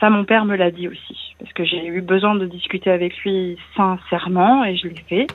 Ça, 0.00 0.10
mon 0.10 0.24
père 0.24 0.44
me 0.44 0.56
l'a 0.56 0.70
dit 0.70 0.88
aussi, 0.88 1.34
parce 1.38 1.52
que 1.52 1.64
j'ai 1.64 1.86
eu 1.86 2.00
besoin 2.00 2.34
de 2.34 2.46
discuter 2.46 2.90
avec 2.90 3.16
lui 3.18 3.56
sincèrement, 3.76 4.64
et 4.64 4.76
je 4.76 4.88
l'ai 4.88 5.04
fait. 5.08 5.26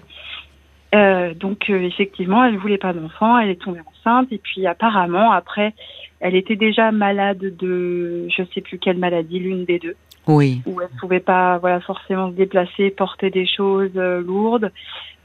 Euh, 0.95 1.33
donc 1.33 1.69
euh, 1.69 1.81
effectivement, 1.81 2.45
elle 2.45 2.57
voulait 2.57 2.77
pas 2.77 2.93
d'enfant, 2.93 3.37
elle 3.37 3.49
est 3.49 3.61
tombée 3.61 3.81
enceinte 3.81 4.31
et 4.31 4.37
puis 4.37 4.65
apparemment 4.65 5.33
après, 5.33 5.73
elle 6.21 6.33
était 6.33 6.55
déjà 6.55 6.91
malade 6.93 7.39
de 7.39 8.27
je 8.29 8.43
sais 8.53 8.61
plus 8.61 8.79
quelle 8.79 8.97
maladie, 8.97 9.39
l'une 9.39 9.65
des 9.65 9.79
deux. 9.79 9.95
Oui. 10.27 10.61
Où 10.65 10.81
elle 10.81 10.87
pouvait 10.99 11.19
pas 11.19 11.57
voilà 11.57 11.81
forcément 11.81 12.29
se 12.31 12.35
déplacer, 12.35 12.89
porter 12.89 13.29
des 13.29 13.45
choses 13.45 13.91
euh, 13.97 14.21
lourdes. 14.21 14.71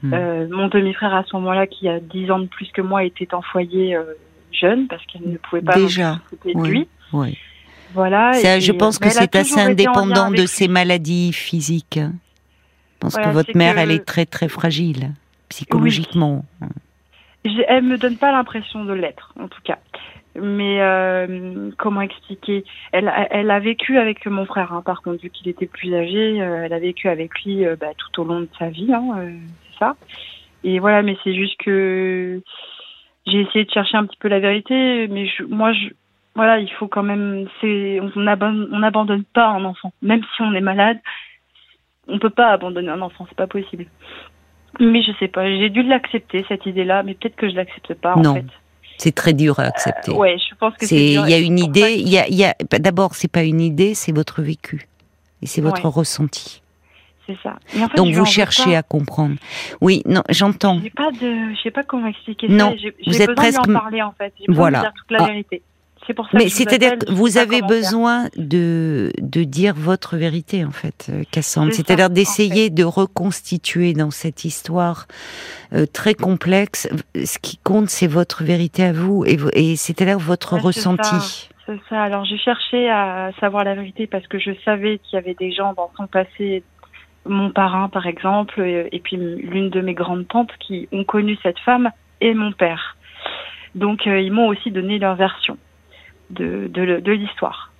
Hmm. 0.01 0.47
Mon 0.51 0.67
demi-frère 0.67 1.13
à 1.13 1.23
ce 1.23 1.33
moment-là, 1.37 1.65
qui 1.65 1.87
a 1.87 2.01
10 2.01 2.29
ans 2.29 2.39
de 2.39 2.47
plus 2.47 2.69
que 2.73 2.81
moi, 2.81 3.05
était 3.05 3.33
en 3.33 3.41
foyer 3.41 3.97
jeune 4.51 4.87
parce 4.89 5.01
qu'elle 5.05 5.21
ne 5.25 5.37
pouvait 5.37 5.61
pas 5.61 5.75
déjà 5.75 6.19
oui. 6.43 6.69
lui. 6.69 6.87
Oui. 7.13 7.37
Voilà. 7.93 8.33
je 8.33 8.71
pense 8.71 8.99
que 8.99 9.09
c'est 9.09 9.35
assez 9.35 9.59
indépendant 9.59 10.31
de 10.31 10.45
ses 10.45 10.67
maladies 10.67 11.33
physiques. 11.33 11.99
Je 11.99 12.99
pense 12.99 13.15
que 13.15 13.29
votre 13.29 13.55
mère, 13.55 13.77
elle 13.77 13.91
est 13.91 14.05
très 14.05 14.25
très 14.25 14.47
fragile 14.47 15.11
psychologiquement. 15.49 16.45
Oui. 16.61 16.67
Elle 17.67 17.83
me 17.83 17.97
donne 17.97 18.17
pas 18.17 18.31
l'impression 18.31 18.85
de 18.85 18.93
l'être, 18.93 19.33
en 19.39 19.47
tout 19.47 19.61
cas. 19.63 19.77
Mais 20.35 20.81
euh, 20.81 21.69
comment 21.77 22.01
expliquer? 22.01 22.63
Elle, 22.91 23.11
elle 23.29 23.51
a 23.51 23.59
vécu 23.59 23.99
avec 23.99 24.25
mon 24.25 24.45
frère, 24.45 24.73
hein, 24.73 24.81
par 24.83 25.01
contre, 25.01 25.21
vu 25.21 25.29
qu'il 25.29 25.47
était 25.47 25.67
plus 25.67 25.93
âgé, 25.93 26.41
euh, 26.41 26.63
elle 26.65 26.73
a 26.73 26.79
vécu 26.79 27.07
avec 27.07 27.43
lui 27.43 27.65
euh, 27.65 27.75
bah, 27.79 27.91
tout 27.97 28.21
au 28.21 28.25
long 28.25 28.41
de 28.41 28.49
sa 28.57 28.69
vie, 28.69 28.91
hein, 28.91 29.13
c'est 29.71 29.79
ça. 29.79 29.95
Et 30.63 30.79
voilà, 30.79 31.03
mais 31.03 31.17
c'est 31.23 31.35
juste 31.35 31.57
que 31.59 32.41
j'ai 33.27 33.41
essayé 33.41 33.65
de 33.65 33.71
chercher 33.71 33.97
un 33.97 34.05
petit 34.05 34.17
peu 34.17 34.27
la 34.27 34.39
vérité, 34.39 35.07
mais 35.09 35.27
je, 35.27 35.43
moi, 35.43 35.73
je, 35.73 35.89
voilà, 36.35 36.59
il 36.59 36.71
faut 36.71 36.87
quand 36.87 37.03
même, 37.03 37.47
c'est, 37.61 37.99
on 37.99 38.19
n'abandonne 38.19 39.23
pas 39.23 39.47
un 39.49 39.65
enfant, 39.65 39.93
même 40.01 40.21
si 40.35 40.41
on 40.41 40.53
est 40.53 40.61
malade, 40.61 40.99
on 42.07 42.19
peut 42.19 42.29
pas 42.29 42.51
abandonner 42.51 42.89
un 42.89 43.01
enfant, 43.01 43.25
c'est 43.29 43.37
pas 43.37 43.47
possible. 43.47 43.85
Mais 44.79 45.03
je 45.03 45.11
sais 45.19 45.27
pas, 45.27 45.47
j'ai 45.47 45.69
dû 45.69 45.83
l'accepter 45.83 46.43
cette 46.47 46.65
idée-là, 46.65 47.03
mais 47.03 47.13
peut-être 47.13 47.35
que 47.35 47.49
je 47.49 47.55
l'accepte 47.55 47.93
pas 47.93 48.15
non. 48.15 48.31
en 48.31 48.35
fait. 48.35 48.45
C'est 48.97 49.13
très 49.13 49.33
dur 49.33 49.59
à 49.59 49.63
accepter. 49.63 50.11
Euh, 50.11 50.15
ouais, 50.15 50.37
je 50.37 50.55
pense 50.55 50.75
que 50.75 50.85
c'est. 50.85 50.95
Il 50.95 51.29
y 51.29 51.33
a 51.33 51.39
une 51.39 51.59
idée. 51.59 51.95
Il 51.97 52.09
y 52.09 52.17
a, 52.17 52.27
y 52.29 52.43
a 52.43 52.55
d'abord, 52.79 53.15
c'est 53.15 53.31
pas 53.31 53.43
une 53.43 53.61
idée, 53.61 53.95
c'est 53.95 54.11
votre 54.11 54.41
vécu 54.41 54.87
et 55.41 55.45
c'est 55.45 55.61
votre 55.61 55.87
ressenti. 55.87 56.61
C'est 57.25 57.37
ça. 57.41 57.57
En 57.77 57.87
fait, 57.87 57.95
Donc 57.95 58.13
vous 58.13 58.25
cherchez 58.25 58.75
à 58.75 58.83
comprendre. 58.83 59.35
Oui, 59.81 60.03
non, 60.05 60.23
j'entends. 60.29 60.79
J'ai 60.81 60.89
pas 60.89 61.11
de, 61.11 61.53
je 61.55 61.61
sais 61.61 61.71
pas 61.71 61.83
comment 61.83 62.07
expliquer 62.07 62.49
non, 62.49 62.71
ça. 62.71 62.77
J'ai, 62.77 62.95
vous 63.05 63.21
êtes 63.21 63.35
presque. 63.35 63.67
En 63.67 63.73
parler 63.73 64.01
en 64.01 64.11
fait. 64.11 64.33
J'ai 64.39 64.45
voilà. 64.49 64.79
De 64.79 64.83
dire 64.83 64.93
toute 64.93 65.11
la 65.11 65.23
ah. 65.23 65.27
vérité. 65.27 65.61
Mais 66.33 66.49
c'est-à-dire 66.49 66.97
que 66.97 67.11
vous 67.11 67.37
avez 67.37 67.61
besoin 67.61 68.25
de, 68.35 69.11
de 69.19 69.43
dire 69.43 69.73
votre 69.75 70.17
vérité, 70.17 70.65
en 70.65 70.71
fait, 70.71 71.07
euh, 71.09 71.23
Cassandre. 71.31 71.71
C'est-à-dire 71.73 72.09
d'essayer 72.09 72.69
de 72.69 72.83
reconstituer 72.83 73.93
dans 73.93 74.11
cette 74.11 74.45
histoire 74.45 75.05
euh, 75.73 75.85
très 75.85 76.13
complexe, 76.13 76.89
ce 77.15 77.39
qui 77.39 77.57
compte, 77.57 77.89
c'est 77.89 78.07
votre 78.07 78.43
vérité 78.43 78.83
à 78.83 78.93
vous 78.93 79.23
et, 79.25 79.37
et 79.53 79.75
c'est-à-dire 79.75 80.19
votre 80.19 80.57
ressenti. 80.57 81.49
C'est 81.65 81.79
ça. 81.89 82.01
Alors 82.03 82.25
j'ai 82.25 82.37
cherché 82.37 82.89
à 82.89 83.31
savoir 83.39 83.63
la 83.63 83.75
vérité 83.75 84.07
parce 84.07 84.27
que 84.27 84.37
je 84.37 84.51
savais 84.65 84.99
qu'il 84.99 85.15
y 85.15 85.21
avait 85.21 85.35
des 85.35 85.51
gens 85.51 85.73
dans 85.73 85.91
son 85.95 86.07
passé, 86.07 86.63
mon 87.25 87.51
parrain 87.51 87.87
par 87.87 88.05
exemple, 88.05 88.61
et 88.61 88.99
puis 89.01 89.15
l'une 89.15 89.69
de 89.69 89.79
mes 89.79 89.93
grandes 89.93 90.27
tantes 90.27 90.51
qui 90.59 90.89
ont 90.91 91.05
connu 91.05 91.37
cette 91.41 91.59
femme 91.59 91.89
et 92.19 92.33
mon 92.33 92.51
père. 92.51 92.97
Donc 93.75 94.05
ils 94.05 94.31
m'ont 94.31 94.47
aussi 94.47 94.71
donné 94.71 94.99
leur 94.99 95.15
version 95.15 95.57
de, 96.29 96.67
de, 96.67 96.99
de 96.99 97.11
l'histoire. 97.11 97.71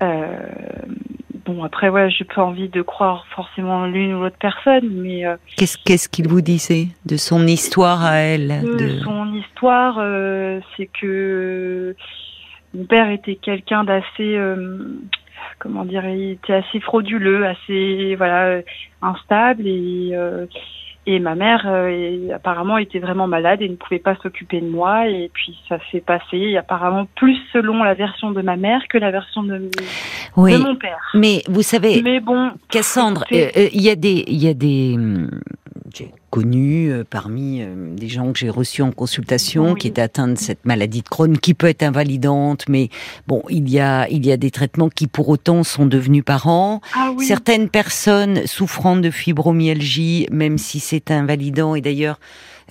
bon 0.00 1.62
après 1.64 1.88
ouais, 1.88 2.10
j'ai 2.10 2.24
pas 2.24 2.44
envie 2.44 2.68
de 2.68 2.82
croire 2.82 3.26
forcément 3.34 3.86
l'une 3.86 4.14
ou 4.14 4.22
l'autre 4.22 4.38
personne, 4.38 4.88
mais 4.90 5.24
qu'est-ce 5.56 5.78
qu'est-ce 5.84 6.08
qu'il 6.08 6.28
vous 6.28 6.40
disait 6.40 6.88
de 7.06 7.16
son 7.16 7.46
histoire 7.46 8.04
à 8.04 8.16
elle 8.16 8.62
De, 8.62 9.00
son 9.00 9.34
histoire, 9.34 9.96
c'est 10.76 10.86
que 10.86 11.94
mon 12.74 12.84
père 12.84 13.10
était 13.10 13.36
quelqu'un 13.36 13.84
d'assez 13.84 14.38
comment 15.60 15.84
dire, 15.84 16.04
il 16.08 16.32
était 16.32 16.54
assez 16.54 16.80
frauduleux, 16.80 17.46
assez 17.46 18.16
voilà 18.16 18.62
instable 19.02 19.66
et 19.66 20.10
euh, 20.12 20.46
et 21.06 21.18
ma 21.18 21.34
mère 21.34 21.62
euh, 21.66 22.28
apparemment 22.34 22.76
était 22.76 22.98
vraiment 22.98 23.26
malade 23.26 23.62
et 23.62 23.68
ne 23.68 23.76
pouvait 23.76 23.98
pas 23.98 24.16
s'occuper 24.22 24.60
de 24.60 24.68
moi 24.68 25.08
et 25.08 25.30
puis 25.32 25.58
ça 25.68 25.78
s'est 25.90 26.00
passé 26.00 26.56
apparemment 26.56 27.06
plus 27.16 27.38
selon 27.52 27.82
la 27.82 27.94
version 27.94 28.32
de 28.32 28.42
ma 28.42 28.56
mère 28.56 28.82
que 28.88 28.98
la 28.98 29.10
version 29.10 29.42
de, 29.42 29.70
mon 30.36 30.76
père. 30.76 31.10
Mais 31.14 31.42
vous 31.48 31.62
savez, 31.62 32.02
mais 32.02 32.20
bon, 32.20 32.50
Cassandre, 32.70 33.24
euh, 33.32 33.48
il 33.72 33.80
y 33.80 33.88
a 33.88 33.96
des 33.96 34.24
il 34.26 34.42
y 34.42 34.48
a 34.48 34.54
des 34.54 34.94
hum, 34.96 35.30
j'ai 35.94 36.12
connu 36.30 36.90
euh, 36.90 37.04
parmi 37.08 37.62
euh, 37.62 37.94
des 37.94 38.08
gens 38.08 38.32
que 38.32 38.38
j'ai 38.38 38.50
reçus 38.50 38.82
en 38.82 38.92
consultation 38.92 39.74
qui 39.74 39.88
étaient 39.88 40.02
atteints 40.02 40.28
de 40.28 40.38
cette 40.38 40.64
maladie 40.64 41.02
de 41.02 41.08
Crohn 41.08 41.38
qui 41.38 41.54
peut 41.54 41.68
être 41.68 41.82
invalidante, 41.82 42.68
mais 42.68 42.88
bon, 43.26 43.42
il 43.48 43.68
y 43.68 43.80
a 43.80 44.08
il 44.08 44.24
y 44.26 44.32
a 44.32 44.36
des 44.36 44.50
traitements 44.50 44.88
qui 44.88 45.06
pour 45.06 45.28
autant 45.28 45.64
sont 45.64 45.86
devenus 45.86 46.24
parents. 46.24 46.80
Ah 46.94 47.12
Certaines 47.18 47.68
personnes 47.68 48.46
souffrant 48.46 48.96
de 48.96 49.10
fibromyalgie, 49.10 50.26
même 50.30 50.58
si 50.58 50.80
c'est 50.80 51.10
invalidant, 51.10 51.74
et 51.74 51.80
d'ailleurs 51.80 52.18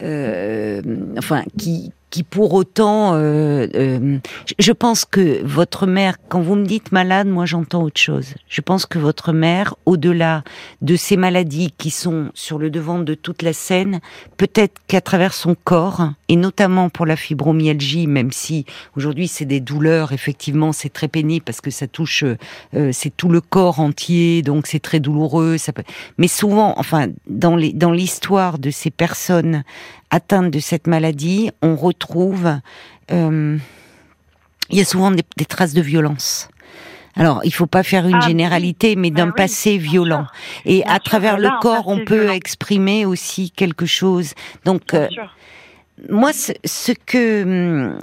euh, 0.01 0.81
enfin, 1.17 1.43
qui, 1.57 1.91
qui 2.09 2.23
pour 2.23 2.53
autant, 2.53 3.13
euh, 3.13 3.67
euh, 3.75 4.17
je 4.57 4.71
pense 4.71 5.05
que 5.05 5.43
votre 5.45 5.85
mère, 5.85 6.17
quand 6.27 6.41
vous 6.41 6.55
me 6.55 6.65
dites 6.65 6.91
malade, 6.91 7.27
moi 7.27 7.45
j'entends 7.45 7.83
autre 7.83 7.99
chose. 7.99 8.35
Je 8.47 8.61
pense 8.61 8.85
que 8.85 8.97
votre 8.97 9.31
mère, 9.31 9.75
au-delà 9.85 10.43
de 10.81 10.95
ces 10.95 11.17
maladies 11.17 11.73
qui 11.77 11.91
sont 11.91 12.31
sur 12.33 12.57
le 12.57 12.69
devant 12.69 12.99
de 12.99 13.13
toute 13.13 13.41
la 13.41 13.53
scène, 13.53 13.99
peut-être 14.37 14.81
qu'à 14.87 15.01
travers 15.01 15.33
son 15.33 15.55
corps, 15.55 16.09
et 16.27 16.35
notamment 16.35 16.89
pour 16.89 17.05
la 17.05 17.15
fibromyalgie, 17.15 18.07
même 18.07 18.31
si 18.31 18.65
aujourd'hui 18.95 19.27
c'est 19.27 19.45
des 19.45 19.59
douleurs, 19.59 20.11
effectivement 20.11 20.71
c'est 20.71 20.89
très 20.89 21.07
pénible 21.07 21.43
parce 21.45 21.61
que 21.61 21.71
ça 21.71 21.87
touche, 21.87 22.23
euh, 22.23 22.89
c'est 22.91 23.15
tout 23.15 23.29
le 23.29 23.41
corps 23.41 23.79
entier, 23.79 24.41
donc 24.41 24.67
c'est 24.67 24.79
très 24.79 24.99
douloureux. 24.99 25.57
Ça 25.57 25.73
peut... 25.73 25.83
Mais 26.17 26.27
souvent, 26.27 26.73
enfin, 26.77 27.07
dans 27.27 27.57
dans 27.73 27.91
l'histoire 27.91 28.59
de 28.59 28.69
ces 28.69 28.91
personnes 28.91 29.63
atteintes 30.09 30.51
de 30.51 30.59
cette 30.59 30.87
maladie, 30.87 31.51
on 31.61 31.75
retrouve, 31.75 32.59
euh, 33.11 33.57
il 34.69 34.77
y 34.77 34.81
a 34.81 34.85
souvent 34.85 35.11
des, 35.11 35.45
traces 35.45 35.73
de 35.73 35.81
violence. 35.81 36.49
Alors, 37.15 37.41
il 37.43 37.53
faut 37.53 37.67
pas 37.67 37.83
faire 37.83 38.07
une 38.07 38.19
ah, 38.21 38.27
généralité, 38.27 38.95
mais 38.95 39.11
d'un 39.11 39.27
ben 39.27 39.33
passé 39.33 39.77
violent. 39.77 40.25
Et 40.65 40.85
à 40.85 40.99
travers 40.99 41.37
le 41.37 41.49
corps, 41.59 41.87
on 41.87 42.05
peut 42.05 42.29
exprimer 42.29 43.05
aussi 43.05 43.51
quelque 43.51 43.85
chose. 43.85 44.33
Donc, 44.63 44.93
euh, 44.93 45.07
moi, 46.07 46.31
ce, 46.33 46.91
que 47.05 47.43
hum, 47.43 47.99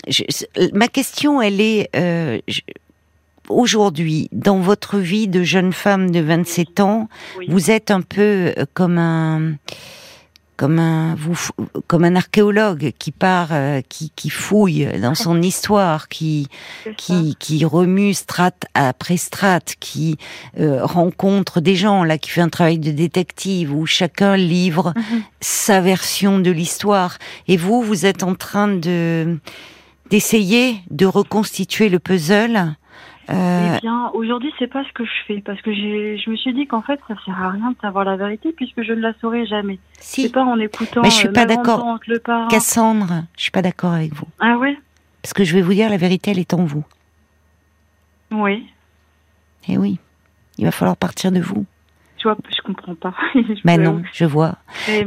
ma 0.74 0.88
question, 0.88 1.40
elle 1.40 1.60
est 1.60 1.88
euh, 1.96 2.40
aujourd'hui 3.48 4.28
dans 4.32 4.58
votre 4.58 4.98
vie 4.98 5.28
de 5.28 5.42
jeune 5.44 5.72
femme 5.72 6.10
de 6.10 6.20
27 6.20 6.80
ans, 6.80 7.08
vous 7.48 7.70
êtes 7.70 7.90
un 7.90 8.02
peu 8.02 8.54
comme 8.74 8.98
un 8.98 9.54
comme 10.56 10.78
un 10.78 11.14
vous 11.14 11.36
comme 11.86 12.04
un 12.04 12.16
archéologue 12.16 12.92
qui 12.98 13.12
part 13.12 13.48
euh, 13.52 13.80
qui, 13.88 14.10
qui 14.16 14.30
fouille 14.30 14.88
dans 15.00 15.14
son 15.14 15.40
histoire 15.52 16.08
qui 16.08 16.48
qui 16.96 17.36
qui 17.38 17.64
remue 17.64 18.14
strate 18.14 18.64
après 18.74 19.16
strate 19.16 19.74
qui 19.80 20.18
euh, 20.58 20.84
rencontre 20.84 21.60
des 21.60 21.76
gens 21.76 22.04
là 22.04 22.18
qui 22.18 22.30
fait 22.30 22.40
un 22.40 22.48
travail 22.48 22.78
de 22.78 22.90
détective 22.90 23.74
où 23.74 23.86
chacun 23.86 24.36
livre 24.36 24.92
mhm. 24.96 25.22
sa 25.40 25.80
version 25.80 26.38
de 26.38 26.50
l'histoire 26.50 27.18
et 27.48 27.56
vous 27.56 27.82
vous 27.82 28.06
êtes 28.06 28.22
en 28.22 28.34
train 28.34 28.68
de 28.68 29.38
d'essayer 30.10 30.76
de 30.90 31.06
reconstituer 31.06 31.88
le 31.88 31.98
puzzle. 31.98 32.76
Eh 33.28 33.80
bien, 33.80 34.10
aujourd'hui, 34.14 34.52
c'est 34.58 34.66
pas 34.68 34.84
ce 34.84 34.92
que 34.92 35.04
je 35.04 35.10
fais 35.26 35.40
parce 35.40 35.60
que 35.60 35.72
je 35.72 36.30
me 36.30 36.36
suis 36.36 36.54
dit 36.54 36.66
qu'en 36.66 36.82
fait, 36.82 37.00
ça 37.08 37.14
sert 37.24 37.40
à 37.42 37.50
rien 37.50 37.70
de 37.72 37.76
savoir 37.80 38.04
la 38.04 38.16
vérité 38.16 38.52
puisque 38.52 38.82
je 38.82 38.92
ne 38.92 39.00
la 39.00 39.12
saurai 39.20 39.46
jamais. 39.46 39.78
Si. 39.98 40.22
C'est 40.22 40.32
pas 40.32 40.44
en 40.44 40.58
écoutant. 40.58 41.02
Mais 41.02 41.10
je 41.10 41.14
suis 41.16 41.28
euh, 41.28 41.32
pas 41.32 41.44
d'accord. 41.44 41.98
Cassandre, 42.48 43.24
je 43.36 43.42
suis 43.42 43.50
pas 43.50 43.62
d'accord 43.62 43.92
avec 43.92 44.14
vous. 44.14 44.28
Ah 44.38 44.56
ouais? 44.58 44.78
Parce 45.22 45.32
que 45.32 45.42
je 45.42 45.54
vais 45.54 45.62
vous 45.62 45.74
dire, 45.74 45.90
la 45.90 45.96
vérité, 45.96 46.30
elle 46.30 46.38
est 46.38 46.54
en 46.54 46.64
vous. 46.64 46.84
Oui. 48.30 48.66
Eh 49.68 49.76
oui. 49.76 49.98
Il 50.58 50.64
va 50.64 50.70
falloir 50.70 50.96
partir 50.96 51.32
de 51.32 51.40
vous. 51.40 51.66
Tu 52.18 52.28
vois, 52.28 52.36
je 52.48 52.62
comprends 52.62 52.94
pas. 52.94 53.14
Mais 53.64 53.76
non, 53.76 54.02
je 54.12 54.24
vois. 54.24 54.56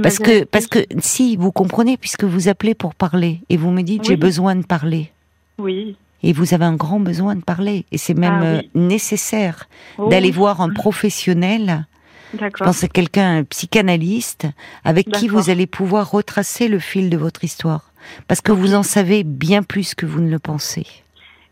parce 0.03 0.19
que, 0.19 0.43
parce 0.43 0.67
que, 0.67 0.79
si, 0.99 1.37
vous 1.37 1.51
comprenez, 1.51 1.95
puisque 1.95 2.25
vous 2.25 2.49
appelez 2.49 2.75
pour 2.75 2.95
parler 2.95 3.39
et 3.49 3.55
vous 3.55 3.71
me 3.71 3.81
dites, 3.81 4.03
j'ai 4.03 4.17
besoin 4.17 4.55
de 4.55 4.65
parler. 4.65 5.11
Oui 5.57 5.95
et 6.23 6.33
vous 6.33 6.53
avez 6.53 6.65
un 6.65 6.75
grand 6.75 6.99
besoin 6.99 7.35
de 7.35 7.43
parler. 7.43 7.85
Et 7.91 7.97
c'est 7.97 8.13
même 8.13 8.39
ah 8.41 8.45
euh, 8.45 8.61
nécessaire 8.75 9.67
oh 9.97 10.09
d'aller 10.09 10.31
voir 10.31 10.61
un 10.61 10.69
professionnel. 10.69 11.85
Je 12.33 12.63
pense 12.63 12.83
à 12.83 12.87
quelqu'un, 12.87 13.39
un 13.39 13.43
psychanalyste, 13.43 14.47
avec 14.83 15.09
qui 15.09 15.27
vous 15.27 15.49
allez 15.49 15.65
pouvoir 15.65 16.11
retracer 16.11 16.67
le 16.67 16.77
fil 16.79 17.09
de 17.09 17.17
votre 17.17 17.43
histoire. 17.43 17.91
Parce 18.27 18.41
que 18.41 18.51
vous 18.51 18.75
en 18.75 18.83
savez 18.83 19.23
bien 19.23 19.63
plus 19.63 19.95
que 19.95 20.05
vous 20.05 20.21
ne 20.21 20.29
le 20.29 20.39
pensez. 20.39 20.85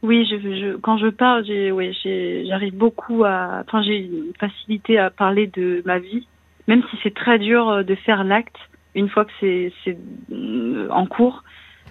Oui, 0.04 0.28
je, 0.30 0.76
quand 0.78 0.98
je 1.00 1.08
parle, 1.08 1.44
j'arrive 1.46 2.76
beaucoup 2.76 3.24
à. 3.24 3.64
Enfin, 3.66 3.82
j'ai 3.82 3.98
une 3.98 4.34
facilité 4.40 5.00
à 5.00 5.10
parler 5.10 5.48
de 5.48 5.82
ma 5.86 5.98
vie, 5.98 6.28
même 6.68 6.84
si 6.92 6.98
c'est 7.02 7.14
très 7.14 7.40
dur 7.40 7.68
euh, 7.70 7.84
de 7.84 7.96
faire 7.96 8.24
l'acte 8.24 8.56
une 8.94 9.10
fois 9.10 9.26
que 9.26 9.32
c'est 9.40 9.98
euh, 10.32 10.88
en 10.90 11.06
cours 11.06 11.44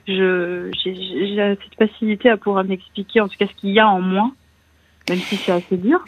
je 0.07 0.71
j'ai 0.85 1.57
cette 1.63 1.91
facilité 1.91 2.31
à 2.31 2.37
pouvoir 2.37 2.65
m'expliquer 2.65 3.21
en 3.21 3.29
tout 3.29 3.37
cas 3.39 3.47
ce 3.47 3.61
qu'il 3.61 3.71
y 3.71 3.81
a 3.81 3.89
en 3.89 4.01
moi 4.01 4.31
même 5.09 5.21
si 5.21 5.37
c'est 5.37 5.53
assez 5.53 5.77
dur. 5.77 6.05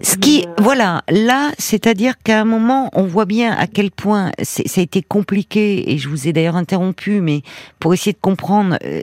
Ce 0.00 0.16
qui, 0.16 0.44
euh, 0.44 0.52
voilà, 0.58 1.02
là, 1.08 1.52
c'est-à-dire 1.58 2.14
qu'à 2.24 2.40
un 2.40 2.44
moment, 2.44 2.90
on 2.92 3.04
voit 3.04 3.24
bien 3.24 3.52
à 3.52 3.66
quel 3.66 3.90
point 3.90 4.32
ça 4.42 4.80
a 4.80 4.82
été 4.82 5.02
compliqué, 5.02 5.92
et 5.92 5.98
je 5.98 6.08
vous 6.08 6.26
ai 6.26 6.32
d'ailleurs 6.32 6.56
interrompu, 6.56 7.20
mais 7.20 7.42
pour 7.78 7.94
essayer 7.94 8.12
de 8.12 8.18
comprendre, 8.20 8.78
euh, 8.84 9.00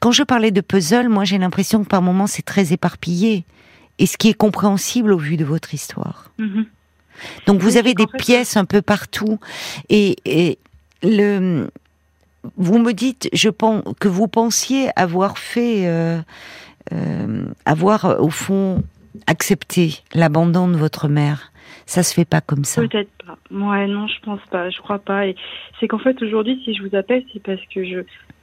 quand 0.00 0.10
je 0.10 0.22
parlais 0.22 0.50
de 0.50 0.60
puzzle, 0.60 1.08
moi 1.08 1.24
j'ai 1.24 1.38
l'impression 1.38 1.84
que 1.84 1.88
par 1.88 2.02
moments 2.02 2.26
c'est 2.26 2.42
très 2.42 2.72
éparpillé, 2.72 3.44
et 3.98 4.06
ce 4.06 4.16
qui 4.16 4.30
est 4.30 4.34
compréhensible 4.34 5.12
au 5.12 5.18
vu 5.18 5.36
de 5.36 5.44
votre 5.44 5.72
histoire. 5.72 6.32
Mhm. 6.38 6.66
Donc 7.46 7.60
vous 7.60 7.76
avez 7.76 7.94
des 7.94 8.06
pièces 8.06 8.56
un 8.56 8.64
peu 8.64 8.82
partout, 8.82 9.38
et, 9.88 10.16
et 10.24 10.58
le, 11.02 11.68
vous 12.56 12.78
me 12.78 12.92
dites, 12.92 13.28
je 13.32 13.48
pense 13.48 13.82
que 14.00 14.08
vous 14.08 14.28
pensiez 14.28 14.88
avoir 14.96 15.38
fait, 15.38 15.86
euh, 15.86 16.20
euh, 16.92 17.44
avoir 17.66 18.04
euh, 18.04 18.18
au 18.18 18.30
fond 18.30 18.82
accepté 19.26 19.98
l'abandon 20.14 20.68
de 20.68 20.76
votre 20.76 21.08
mère. 21.08 21.52
Ça 21.86 22.02
se 22.02 22.14
fait 22.14 22.24
pas 22.24 22.40
comme 22.40 22.64
ça. 22.64 22.82
Peut-être 22.82 23.10
pas. 23.26 23.36
Ouais, 23.50 23.86
non, 23.86 24.06
je 24.06 24.20
pense 24.20 24.40
pas. 24.50 24.70
Je 24.70 24.78
crois 24.78 24.98
pas. 24.98 25.26
Et 25.26 25.36
c'est 25.78 25.88
qu'en 25.88 25.98
fait 25.98 26.22
aujourd'hui, 26.22 26.60
si 26.64 26.74
je 26.74 26.82
vous 26.82 26.94
appelle, 26.94 27.24
c'est 27.32 27.42
parce 27.42 27.60
que 27.74 27.84
je, 27.84 28.00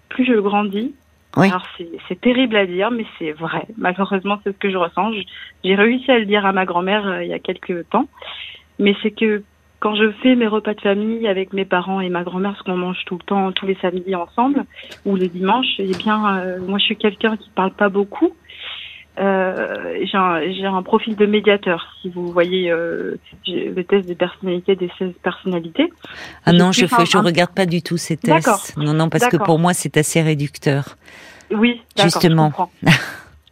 plus 0.10 0.26
je 0.26 0.34
grandis. 0.40 0.94
Oui. 1.36 1.48
Alors 1.48 1.68
c'est 2.08 2.20
terrible 2.20 2.56
à 2.56 2.66
dire, 2.66 2.90
mais 2.90 3.06
c'est 3.20 3.32
vrai. 3.32 3.68
Malheureusement, 3.78 4.40
c'est 4.44 4.54
ce 4.54 4.58
que 4.58 4.72
je 4.72 4.78
ressens. 4.78 5.12
J'ai 5.64 5.76
réussi 5.76 6.10
à 6.12 6.18
le 6.18 6.26
dire 6.26 6.46
à 6.46 6.52
ma 6.52 6.66
grand-mère 6.66 7.22
il 7.22 7.28
y 7.28 7.34
a 7.34 7.40
quelques 7.40 7.88
temps, 7.90 8.08
mais 8.80 8.96
c'est 9.04 9.12
que 9.12 9.44
quand 9.80 9.96
je 9.96 10.12
fais 10.24 10.36
mes 10.36 10.48
repas 10.48 10.74
de 10.74 10.82
famille 10.82 11.28
avec 11.28 11.54
mes 11.54 11.66
parents 11.66 12.02
et 12.02 12.10
ma 12.10 12.24
grand-mère, 12.24 12.54
parce 12.54 12.64
qu'on 12.64 12.78
mange 12.78 13.04
tout 13.06 13.16
le 13.16 13.24
temps, 13.24 13.52
tous 13.52 13.68
les 13.68 13.76
samedis 13.76 14.16
ensemble, 14.16 14.66
ou 15.06 15.16
les 15.16 15.28
dimanches, 15.28 15.76
eh 15.80 15.92
bien, 15.94 16.38
euh, 16.38 16.60
moi, 16.60 16.80
je 16.80 16.86
suis 16.86 16.98
quelqu'un 16.98 17.38
qui 17.38 17.50
parle 17.52 17.72
pas 17.72 17.90
beaucoup. 17.90 18.34
Euh, 19.20 19.98
j'ai 20.04 20.18
un, 20.18 20.76
un, 20.76 20.84
profil 20.84 21.16
de 21.16 21.26
médiateur, 21.26 21.96
si 22.02 22.10
vous 22.10 22.32
voyez 22.32 22.70
euh, 22.70 23.16
le 23.48 23.82
test 23.82 24.08
de 24.08 24.14
personnalité 24.14 24.76
des 24.76 24.92
16 25.00 25.14
personnalités. 25.24 25.92
Ah 26.46 26.54
non, 26.54 26.72
je 26.72 26.86
fais, 26.86 27.06
je 27.06 27.18
regarde 27.18 27.54
pas 27.54 27.66
du 27.66 27.82
tout 27.82 27.98
ces 27.98 28.16
tests. 28.16 28.78
Non, 28.78 28.94
non, 28.94 29.10
parce 29.10 29.28
que 29.28 29.38
pour 29.38 29.58
moi, 29.58 29.74
c'est 29.74 29.98
assez 29.98 30.22
réducteur. 30.22 30.98
Oui, 31.52 31.82
justement. 31.98 32.50
Je 32.50 32.56
comprends. 32.56 32.72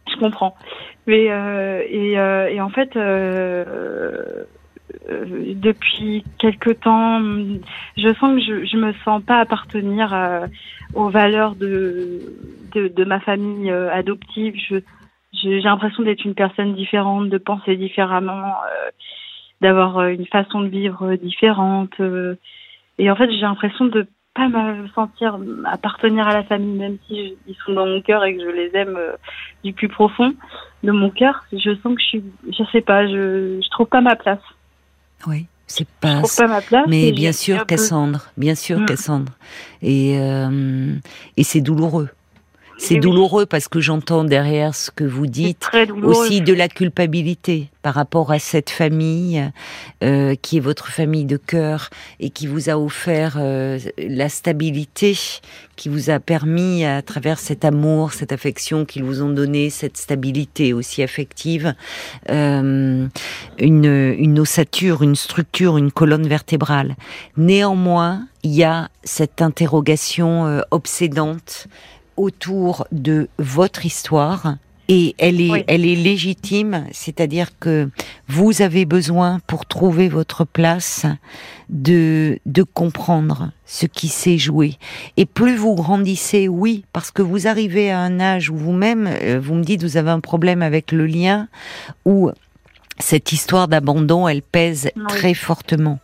je 0.08 0.16
comprends. 0.18 0.56
Mais 1.06 1.30
euh, 1.30 1.82
et, 1.88 2.18
euh, 2.18 2.48
et, 2.48 2.60
en 2.60 2.68
fait, 2.68 2.90
euh, 5.08 5.54
depuis 5.54 6.24
quelque 6.38 6.70
temps, 6.70 7.20
je 7.96 8.14
sens 8.14 8.34
que 8.34 8.40
je, 8.40 8.64
je 8.64 8.76
me 8.76 8.92
sens 9.04 9.22
pas 9.22 9.38
appartenir 9.40 10.12
euh, 10.14 10.46
aux 10.94 11.08
valeurs 11.08 11.54
de, 11.54 12.20
de, 12.74 12.88
de 12.88 13.04
ma 13.04 13.20
famille 13.20 13.70
euh, 13.70 13.92
adoptive. 13.92 14.54
Je, 14.68 14.76
j'ai 15.32 15.60
l'impression 15.60 16.02
d'être 16.02 16.24
une 16.24 16.34
personne 16.34 16.74
différente, 16.74 17.28
de 17.28 17.38
penser 17.38 17.76
différemment, 17.76 18.54
d'avoir 19.60 20.06
une 20.08 20.26
façon 20.26 20.60
de 20.62 20.68
vivre 20.68 21.14
différente. 21.16 22.00
et 22.98 23.10
en 23.10 23.16
fait, 23.16 23.30
j'ai 23.30 23.42
l'impression 23.42 23.84
de 23.84 24.06
pas 24.36 24.48
me 24.48 24.86
sentir 24.88 25.38
appartenir 25.64 26.28
à 26.28 26.34
la 26.34 26.44
famille, 26.44 26.76
même 26.76 26.98
si 27.06 27.36
ils 27.46 27.56
sont 27.64 27.72
dans 27.72 27.86
mon 27.86 28.02
cœur 28.02 28.22
et 28.24 28.36
que 28.36 28.42
je 28.42 28.50
les 28.50 28.70
aime 28.74 28.96
euh, 28.96 29.12
du 29.64 29.72
plus 29.72 29.88
profond 29.88 30.34
de 30.82 30.92
mon 30.92 31.10
cœur. 31.10 31.44
Je 31.52 31.74
sens 31.82 31.94
que 31.94 32.00
je 32.00 32.06
suis, 32.06 32.24
je 32.46 32.64
sais 32.70 32.82
pas, 32.82 33.06
je, 33.06 33.60
je 33.62 33.70
trouve 33.70 33.88
pas 33.88 34.02
ma 34.02 34.14
place. 34.14 34.42
Oui. 35.26 35.46
C'est 35.68 35.88
pas, 35.88 36.22
pas 36.22 36.46
ma 36.46 36.60
place 36.60 36.86
mais 36.86 37.10
bien 37.10 37.32
sûr 37.32 37.66
Cassandre, 37.66 38.26
bien 38.36 38.54
sûr 38.54 38.78
mm. 38.78 38.86
Cassandre, 38.86 39.32
et 39.82 40.16
euh, 40.16 40.94
et 41.36 41.42
c'est 41.42 41.60
douloureux. 41.60 42.08
C'est 42.78 42.98
douloureux 42.98 43.46
parce 43.46 43.68
que 43.68 43.80
j'entends 43.80 44.24
derrière 44.24 44.74
ce 44.74 44.90
que 44.90 45.04
vous 45.04 45.26
dites 45.26 45.68
aussi 46.02 46.40
de 46.40 46.52
la 46.52 46.68
culpabilité 46.68 47.70
par 47.82 47.94
rapport 47.94 48.32
à 48.32 48.38
cette 48.38 48.70
famille 48.70 49.50
euh, 50.02 50.34
qui 50.34 50.58
est 50.58 50.60
votre 50.60 50.88
famille 50.88 51.24
de 51.24 51.36
cœur 51.36 51.88
et 52.20 52.30
qui 52.30 52.46
vous 52.46 52.68
a 52.68 52.76
offert 52.76 53.36
euh, 53.38 53.78
la 53.96 54.28
stabilité, 54.28 55.16
qui 55.76 55.88
vous 55.88 56.10
a 56.10 56.18
permis 56.18 56.84
à 56.84 57.00
travers 57.02 57.38
cet 57.38 57.64
amour, 57.64 58.12
cette 58.12 58.32
affection 58.32 58.84
qu'ils 58.84 59.04
vous 59.04 59.22
ont 59.22 59.30
donné, 59.30 59.70
cette 59.70 59.96
stabilité 59.96 60.72
aussi 60.72 61.02
affective, 61.02 61.74
euh, 62.30 63.06
une, 63.58 64.14
une 64.18 64.38
ossature, 64.40 65.02
une 65.02 65.16
structure, 65.16 65.78
une 65.78 65.92
colonne 65.92 66.26
vertébrale. 66.26 66.96
Néanmoins, 67.36 68.26
il 68.42 68.52
y 68.52 68.64
a 68.64 68.90
cette 69.02 69.42
interrogation 69.42 70.46
euh, 70.46 70.60
obsédante 70.70 71.68
autour 72.16 72.86
de 72.92 73.28
votre 73.38 73.84
histoire 73.84 74.56
et 74.88 75.14
elle 75.18 75.40
est, 75.40 75.64
elle 75.66 75.84
est 75.84 75.96
légitime, 75.96 76.86
c'est-à-dire 76.92 77.58
que 77.58 77.90
vous 78.28 78.62
avez 78.62 78.84
besoin 78.84 79.40
pour 79.46 79.66
trouver 79.66 80.08
votre 80.08 80.44
place 80.44 81.06
de, 81.70 82.38
de 82.46 82.62
comprendre 82.62 83.50
ce 83.64 83.86
qui 83.86 84.06
s'est 84.06 84.38
joué. 84.38 84.74
Et 85.16 85.26
plus 85.26 85.56
vous 85.56 85.74
grandissez, 85.74 86.46
oui, 86.46 86.84
parce 86.92 87.10
que 87.10 87.22
vous 87.22 87.48
arrivez 87.48 87.90
à 87.90 87.98
un 87.98 88.20
âge 88.20 88.48
où 88.48 88.56
vous-même, 88.56 89.08
euh, 89.08 89.40
vous 89.42 89.54
me 89.54 89.64
dites, 89.64 89.82
vous 89.82 89.96
avez 89.96 90.10
un 90.10 90.20
problème 90.20 90.62
avec 90.62 90.92
le 90.92 91.06
lien, 91.06 91.48
où 92.04 92.30
cette 92.98 93.32
histoire 93.32 93.68
d'abandon, 93.68 94.26
elle 94.26 94.42
pèse 94.42 94.90
très 95.08 95.34
fortement. 95.34 95.98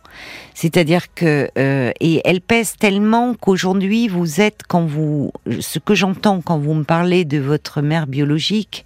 C'est-à-dire 0.53 1.13
que 1.13 1.49
euh, 1.57 1.91
et 1.99 2.21
elle 2.25 2.39
pèse 2.39 2.75
tellement 2.77 3.33
qu'aujourd'hui 3.33 4.07
vous 4.07 4.39
êtes 4.39 4.61
quand 4.67 4.85
vous 4.85 5.31
ce 5.59 5.79
que 5.79 5.95
j'entends 5.95 6.41
quand 6.41 6.59
vous 6.59 6.75
me 6.75 6.83
parlez 6.83 7.25
de 7.25 7.39
votre 7.39 7.81
mère 7.81 8.05
biologique 8.05 8.85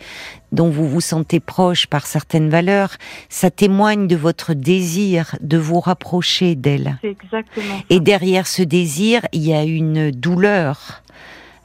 dont 0.53 0.69
vous 0.69 0.87
vous 0.87 1.01
sentez 1.01 1.41
proche 1.41 1.87
par 1.87 2.05
certaines 2.05 2.49
valeurs, 2.49 2.95
ça 3.27 3.51
témoigne 3.51 4.07
de 4.07 4.15
votre 4.15 4.53
désir 4.53 5.35
de 5.41 5.57
vous 5.57 5.81
rapprocher 5.81 6.55
d'elle. 6.55 6.97
Exactement. 7.03 7.81
Et 7.89 7.99
derrière 7.99 8.47
ce 8.47 8.63
désir, 8.63 9.27
il 9.33 9.45
y 9.45 9.53
a 9.53 9.63
une 9.63 10.11
douleur. 10.11 11.03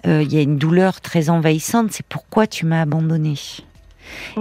Euh, 0.05 0.23
il 0.23 0.35
y 0.35 0.39
a 0.39 0.43
une 0.43 0.59
douleur 0.59 1.01
très 1.01 1.31
envahissante. 1.31 1.93
C'est 1.93 2.07
pourquoi 2.07 2.49
tu 2.49 2.67
m'as 2.67 2.83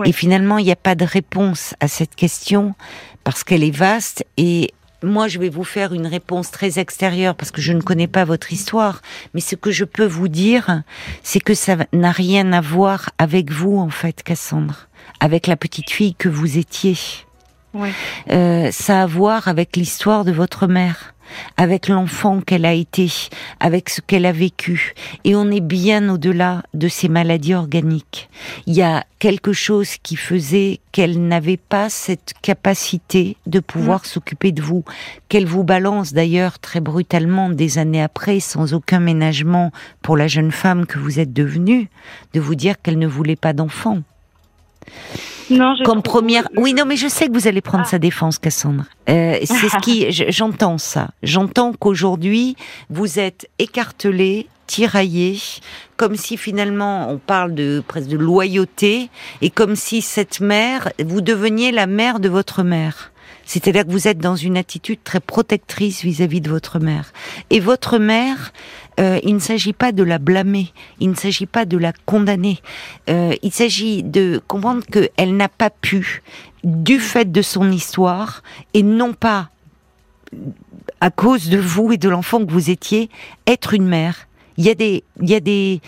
Et 0.05 0.11
finalement, 0.11 0.57
il 0.57 0.65
n'y 0.65 0.71
a 0.71 0.75
pas 0.75 0.95
de 0.95 1.05
réponse 1.05 1.75
à 1.79 1.87
cette 1.87 2.15
question 2.15 2.75
parce 3.23 3.43
qu'elle 3.43 3.63
est 3.63 3.75
vaste. 3.75 4.25
Et 4.37 4.73
moi, 5.03 5.27
je 5.27 5.39
vais 5.39 5.49
vous 5.49 5.63
faire 5.63 5.93
une 5.93 6.07
réponse 6.07 6.51
très 6.51 6.79
extérieure 6.79 7.35
parce 7.35 7.51
que 7.51 7.61
je 7.61 7.73
ne 7.73 7.81
connais 7.81 8.07
pas 8.07 8.23
votre 8.23 8.53
histoire. 8.53 9.01
Mais 9.33 9.41
ce 9.41 9.55
que 9.55 9.71
je 9.71 9.83
peux 9.83 10.05
vous 10.05 10.27
dire, 10.27 10.83
c'est 11.23 11.39
que 11.39 11.53
ça 11.53 11.77
n'a 11.93 12.11
rien 12.11 12.53
à 12.53 12.61
voir 12.61 13.09
avec 13.17 13.51
vous, 13.51 13.77
en 13.77 13.89
fait, 13.89 14.23
Cassandre, 14.23 14.87
avec 15.19 15.47
la 15.47 15.55
petite 15.55 15.89
fille 15.89 16.15
que 16.15 16.29
vous 16.29 16.57
étiez. 16.57 16.97
Euh, 18.29 18.69
ça 18.71 18.99
a 18.99 19.03
à 19.03 19.05
voir 19.05 19.47
avec 19.47 19.77
l'histoire 19.77 20.25
de 20.25 20.31
votre 20.31 20.67
mère 20.67 21.13
avec 21.57 21.87
l'enfant 21.87 22.41
qu'elle 22.41 22.65
a 22.65 22.73
été, 22.73 23.11
avec 23.59 23.89
ce 23.89 24.01
qu'elle 24.01 24.25
a 24.25 24.31
vécu. 24.31 24.93
Et 25.23 25.35
on 25.35 25.49
est 25.51 25.61
bien 25.61 26.09
au-delà 26.09 26.63
de 26.73 26.87
ces 26.87 27.09
maladies 27.09 27.53
organiques. 27.53 28.29
Il 28.67 28.73
y 28.73 28.81
a 28.81 29.05
quelque 29.19 29.53
chose 29.53 29.97
qui 30.01 30.15
faisait 30.15 30.79
qu'elle 30.91 31.27
n'avait 31.27 31.57
pas 31.57 31.89
cette 31.89 32.33
capacité 32.41 33.37
de 33.45 33.59
pouvoir 33.59 34.01
mm. 34.01 34.05
s'occuper 34.05 34.51
de 34.51 34.61
vous, 34.61 34.83
qu'elle 35.29 35.45
vous 35.45 35.63
balance 35.63 36.13
d'ailleurs 36.13 36.59
très 36.59 36.79
brutalement 36.79 37.49
des 37.49 37.77
années 37.77 38.01
après, 38.01 38.39
sans 38.39 38.73
aucun 38.73 38.99
ménagement 38.99 39.71
pour 40.01 40.17
la 40.17 40.27
jeune 40.27 40.51
femme 40.51 40.85
que 40.85 40.99
vous 40.99 41.19
êtes 41.19 41.33
devenue, 41.33 41.89
de 42.33 42.39
vous 42.39 42.55
dire 42.55 42.81
qu'elle 42.81 42.99
ne 42.99 43.07
voulait 43.07 43.35
pas 43.35 43.53
d'enfant. 43.53 43.99
Non, 45.51 45.75
comme 45.83 46.01
première. 46.01 46.47
Oui, 46.55 46.73
non, 46.73 46.85
mais 46.85 46.95
je 46.95 47.07
sais 47.07 47.27
que 47.27 47.33
vous 47.33 47.47
allez 47.47 47.61
prendre 47.61 47.83
ah. 47.85 47.89
sa 47.89 47.99
défense, 47.99 48.39
Cassandre. 48.39 48.85
Euh, 49.09 49.37
c'est 49.43 49.69
ce 49.69 49.77
qui. 49.79 50.11
J'entends 50.31 50.77
ça. 50.77 51.09
J'entends 51.23 51.73
qu'aujourd'hui 51.73 52.55
vous 52.89 53.19
êtes 53.19 53.49
écartelé, 53.59 54.47
tiraillé, 54.67 55.37
comme 55.97 56.15
si 56.15 56.37
finalement 56.37 57.09
on 57.09 57.17
parle 57.17 57.53
de 57.53 57.83
presque 57.85 58.07
de 58.07 58.17
loyauté 58.17 59.09
et 59.41 59.49
comme 59.49 59.75
si 59.75 60.01
cette 60.01 60.39
mère, 60.39 60.89
vous 61.03 61.21
deveniez 61.21 61.71
la 61.71 61.87
mère 61.87 62.19
de 62.19 62.29
votre 62.29 62.63
mère. 62.63 63.11
C'est-à-dire 63.43 63.85
que 63.85 63.91
vous 63.91 64.07
êtes 64.07 64.19
dans 64.19 64.37
une 64.37 64.55
attitude 64.55 64.99
très 65.03 65.19
protectrice 65.19 66.03
vis-à-vis 66.03 66.39
de 66.39 66.49
votre 66.49 66.79
mère. 66.79 67.11
Et 67.49 67.59
votre 67.59 67.97
mère, 67.97 68.53
euh, 68.99 69.19
il 69.23 69.35
ne 69.35 69.39
s'agit 69.39 69.73
pas 69.73 69.91
de 69.91 70.03
la 70.03 70.19
blâmer, 70.19 70.73
il 70.99 71.09
ne 71.09 71.15
s'agit 71.15 71.45
pas 71.45 71.65
de 71.65 71.77
la 71.77 71.93
condamner. 72.05 72.59
Euh, 73.09 73.33
il 73.41 73.51
s'agit 73.51 74.03
de 74.03 74.41
comprendre 74.47 74.83
qu'elle 74.85 75.35
n'a 75.35 75.49
pas 75.49 75.69
pu, 75.69 76.21
du 76.63 76.99
fait 76.99 77.31
de 77.31 77.41
son 77.41 77.71
histoire, 77.71 78.43
et 78.73 78.83
non 78.83 79.13
pas 79.13 79.49
à 80.99 81.09
cause 81.09 81.49
de 81.49 81.57
vous 81.57 81.91
et 81.91 81.97
de 81.97 82.09
l'enfant 82.09 82.45
que 82.45 82.51
vous 82.51 82.69
étiez, 82.69 83.09
être 83.47 83.73
une 83.73 83.87
mère. 83.87 84.27
Il 84.57 84.65
y 84.65 84.69
a 84.69 84.75
des, 84.75 85.03
il 85.21 85.29
y 85.29 85.35
a 85.35 85.39
des, 85.39 85.81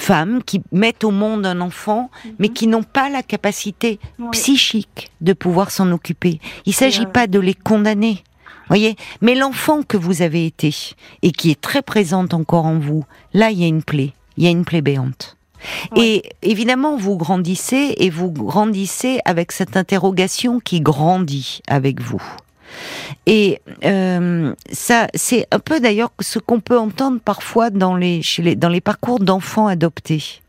femmes 0.00 0.42
qui 0.42 0.62
mettent 0.72 1.04
au 1.04 1.10
monde 1.10 1.46
un 1.46 1.60
enfant, 1.60 2.10
mhm. 2.24 2.32
mais 2.38 2.48
qui 2.48 2.66
n'ont 2.66 2.82
pas 2.82 3.08
la 3.08 3.22
capacité 3.22 3.98
psychique 4.32 5.10
de 5.20 5.32
pouvoir 5.32 5.70
s'en 5.70 5.90
occuper. 5.92 6.40
Il 6.66 6.70
ne 6.70 6.74
s'agit 6.74 7.06
pas 7.06 7.26
de 7.26 7.38
les 7.38 7.54
condamner. 7.54 8.22
Voyez, 8.68 8.96
mais 9.20 9.34
l'enfant 9.34 9.82
que 9.82 9.96
vous 9.96 10.22
avez 10.22 10.46
été 10.46 10.74
et 11.22 11.32
qui 11.32 11.50
est 11.50 11.60
très 11.60 11.82
présente 11.82 12.34
encore 12.34 12.66
en 12.66 12.78
vous, 12.78 13.04
là 13.32 13.50
il 13.50 13.60
y 13.60 13.64
a 13.64 13.68
une 13.68 13.82
plaie, 13.82 14.12
il 14.36 14.44
y 14.44 14.46
a 14.46 14.50
une 14.50 14.64
plaie 14.64 14.82
béante. 14.82 15.36
Et 15.96 16.24
évidemment, 16.42 16.96
vous 16.96 17.16
grandissez 17.16 17.94
et 17.98 18.10
vous 18.10 18.30
grandissez 18.30 19.20
avec 19.24 19.52
cette 19.52 19.76
interrogation 19.76 20.58
qui 20.58 20.80
grandit 20.80 21.60
avec 21.68 22.00
vous. 22.00 22.22
Et 23.26 23.60
euh, 23.84 24.54
ça, 24.72 25.06
c'est 25.14 25.46
un 25.50 25.58
peu 25.58 25.78
d'ailleurs 25.78 26.10
ce 26.20 26.38
qu'on 26.38 26.60
peut 26.60 26.78
entendre 26.78 27.20
parfois 27.20 27.70
dans 27.70 27.94
les, 27.94 28.22
chez 28.22 28.42
les, 28.42 28.56
dans 28.56 28.70
les 28.70 28.80
parcours 28.80 29.20
d'enfants 29.20 29.66
adoptés 29.66 30.40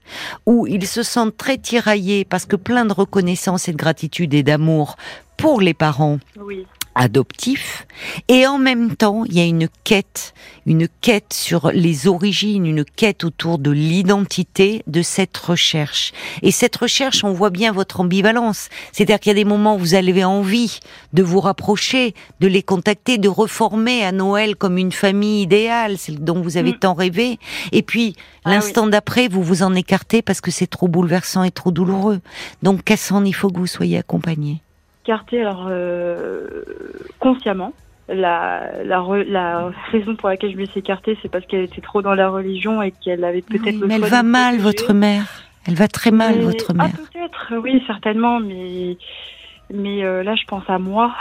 où 0.45 0.67
ils 0.67 0.87
se 0.87 1.03
sentent 1.03 1.37
très 1.37 1.57
tiraillés 1.57 2.25
parce 2.25 2.45
que 2.45 2.55
plein 2.55 2.85
de 2.85 2.93
reconnaissance 2.93 3.67
et 3.67 3.71
de 3.71 3.77
gratitude 3.77 4.33
et 4.33 4.43
d'amour 4.43 4.95
pour 5.37 5.61
les 5.61 5.73
parents. 5.73 6.19
Oui 6.39 6.65
adoptif. 6.95 7.85
Et 8.27 8.47
en 8.47 8.57
même 8.57 8.95
temps 8.95 9.23
il 9.25 9.33
y 9.33 9.39
a 9.39 9.45
une 9.45 9.67
quête 9.83 10.33
une 10.65 10.87
quête 11.01 11.33
sur 11.33 11.71
les 11.71 12.07
origines 12.07 12.65
une 12.65 12.85
quête 12.85 13.23
autour 13.23 13.59
de 13.59 13.71
l'identité 13.71 14.83
de 14.87 15.01
cette 15.01 15.35
recherche. 15.37 16.13
Et 16.41 16.51
cette 16.51 16.75
recherche 16.75 17.23
on 17.23 17.33
voit 17.33 17.49
bien 17.49 17.71
votre 17.71 17.99
ambivalence. 17.99 18.69
C'est-à-dire 18.91 19.19
qu'il 19.19 19.29
y 19.29 19.31
a 19.31 19.35
des 19.35 19.45
moments 19.45 19.75
où 19.75 19.79
vous 19.79 19.93
avez 19.93 20.23
envie 20.23 20.79
de 21.13 21.23
vous 21.23 21.39
rapprocher 21.39 22.13
de 22.39 22.47
les 22.47 22.63
contacter 22.63 23.17
de 23.17 23.29
reformer 23.29 24.03
à 24.03 24.11
Noël 24.11 24.55
comme 24.55 24.77
une 24.77 24.91
famille 24.91 25.43
idéale 25.43 25.97
celle 25.97 26.23
dont 26.23 26.41
vous 26.41 26.57
avez 26.57 26.71
mm. 26.71 26.79
tant 26.79 26.93
rêvé. 26.93 27.39
Et 27.71 27.81
puis 27.81 28.15
ah 28.45 28.51
l'instant 28.51 28.87
d'après 28.87 29.27
vous 29.27 29.43
vous 29.43 29.63
en 29.63 29.73
écartez 29.75 30.21
parce 30.21 30.41
que 30.41 30.51
c'est 30.51 30.67
trop 30.67 30.87
bouleversant 30.87 31.43
et 31.43 31.51
trop 31.51 31.71
douloureux. 31.71 32.21
Donc 32.61 32.83
Cassandre 32.83 33.27
il 33.27 33.33
faut 33.33 33.49
que 33.49 33.59
vous 33.59 33.67
soyez 33.67 33.97
accompagné 33.97 34.62
écarté 35.03 35.41
alors 35.41 35.67
euh, 35.69 36.63
consciemment. 37.19 37.73
La, 38.09 38.83
la, 38.83 39.01
la, 39.25 39.71
raison 39.91 40.15
pour 40.17 40.27
laquelle 40.27 40.51
je 40.51 40.57
me 40.57 40.65
suis 40.65 40.81
écartée, 40.81 41.17
c'est 41.21 41.29
parce 41.29 41.45
qu'elle 41.45 41.63
était 41.63 41.79
trop 41.79 42.01
dans 42.01 42.13
la 42.13 42.29
religion 42.29 42.81
et 42.81 42.91
qu'elle 42.91 43.23
avait 43.23 43.41
peut-être. 43.41 43.77
mais 43.87 43.95
elle 43.95 44.03
va 44.03 44.23
mal, 44.23 44.57
votre 44.57 44.91
mère. 44.91 45.43
Elle 45.65 45.75
va 45.75 45.87
très 45.87 46.11
mal, 46.11 46.41
votre 46.41 46.73
mère. 46.73 46.89
Ah, 46.93 46.97
peut-être, 46.97 47.53
oui, 47.61 47.81
certainement, 47.87 48.41
mais 48.41 48.97
mais 49.73 50.03
euh, 50.03 50.21
là, 50.21 50.35
je 50.35 50.43
pense 50.45 50.63
à 50.67 50.79
moi. 50.79 51.15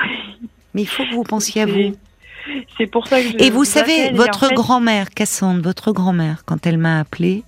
Mais 0.74 0.82
il 0.82 0.88
faut 0.88 1.04
que 1.04 1.14
vous 1.14 1.22
pensiez 1.22 1.62
à 1.62 1.66
vous. 1.66 1.94
C'est 2.78 2.86
pour 2.86 3.06
ça 3.06 3.20
que 3.20 3.28
je 3.28 3.36
Et 3.38 3.50
vous 3.50 3.64
savez, 3.64 4.10
votre 4.12 4.52
grand-mère, 4.54 5.10
Cassandre, 5.10 5.62
votre 5.62 5.92
grand-mère, 5.92 6.44
quand 6.44 6.66
elle 6.66 6.78
m'a 6.78 7.00
appelée, 7.00 7.44